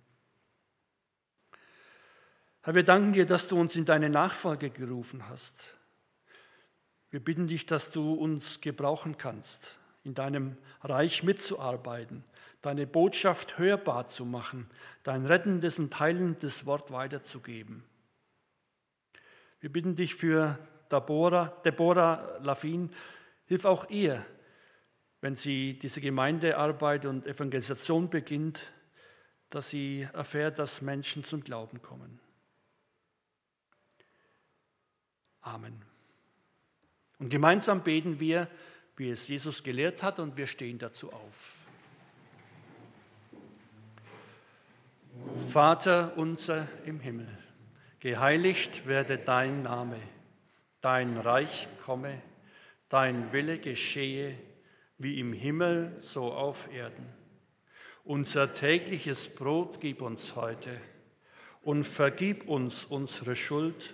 Herr, 2.63 2.75
wir 2.75 2.83
danken 2.83 3.13
dir, 3.13 3.25
dass 3.25 3.47
du 3.47 3.59
uns 3.59 3.75
in 3.75 3.85
deine 3.85 4.07
Nachfolge 4.07 4.69
gerufen 4.69 5.27
hast. 5.27 5.75
Wir 7.09 7.19
bitten 7.19 7.47
dich, 7.47 7.65
dass 7.65 7.89
du 7.89 8.13
uns 8.13 8.61
gebrauchen 8.61 9.17
kannst, 9.17 9.79
in 10.03 10.13
deinem 10.13 10.55
Reich 10.81 11.23
mitzuarbeiten, 11.23 12.23
deine 12.61 12.85
Botschaft 12.85 13.57
hörbar 13.57 14.09
zu 14.09 14.25
machen, 14.25 14.69
dein 15.01 15.25
rettendes 15.25 15.79
und 15.79 15.99
heilendes 15.99 16.67
Wort 16.67 16.91
weiterzugeben. 16.91 17.83
Wir 19.59 19.71
bitten 19.71 19.95
dich 19.95 20.13
für 20.13 20.59
Deborah, 20.91 21.47
Deborah 21.65 22.37
Lafin, 22.43 22.91
hilf 23.45 23.65
auch 23.65 23.89
ihr, 23.89 24.23
wenn 25.19 25.35
sie 25.35 25.79
diese 25.79 25.99
Gemeindearbeit 25.99 27.05
und 27.07 27.25
Evangelisation 27.25 28.11
beginnt, 28.11 28.71
dass 29.49 29.69
sie 29.69 30.07
erfährt, 30.13 30.59
dass 30.59 30.83
Menschen 30.83 31.23
zum 31.23 31.43
Glauben 31.43 31.81
kommen. 31.81 32.19
Amen. 35.41 35.81
Und 37.19 37.29
gemeinsam 37.29 37.83
beten 37.83 38.19
wir, 38.19 38.47
wie 38.95 39.09
es 39.09 39.27
Jesus 39.27 39.63
gelehrt 39.63 40.03
hat, 40.03 40.19
und 40.19 40.37
wir 40.37 40.47
stehen 40.47 40.79
dazu 40.79 41.11
auf. 41.11 41.55
Vater 45.35 46.13
unser 46.17 46.67
im 46.85 46.99
Himmel, 46.99 47.27
geheiligt 47.99 48.87
werde 48.87 49.17
dein 49.17 49.63
Name, 49.63 49.99
dein 50.81 51.17
Reich 51.17 51.67
komme, 51.83 52.21
dein 52.89 53.31
Wille 53.31 53.59
geschehe, 53.59 54.37
wie 54.97 55.19
im 55.19 55.33
Himmel 55.33 55.95
so 55.99 56.31
auf 56.31 56.71
Erden. 56.73 57.05
Unser 58.03 58.53
tägliches 58.53 59.33
Brot 59.33 59.79
gib 59.79 60.01
uns 60.01 60.35
heute 60.35 60.79
und 61.61 61.83
vergib 61.83 62.47
uns 62.47 62.85
unsere 62.85 63.35
Schuld, 63.35 63.93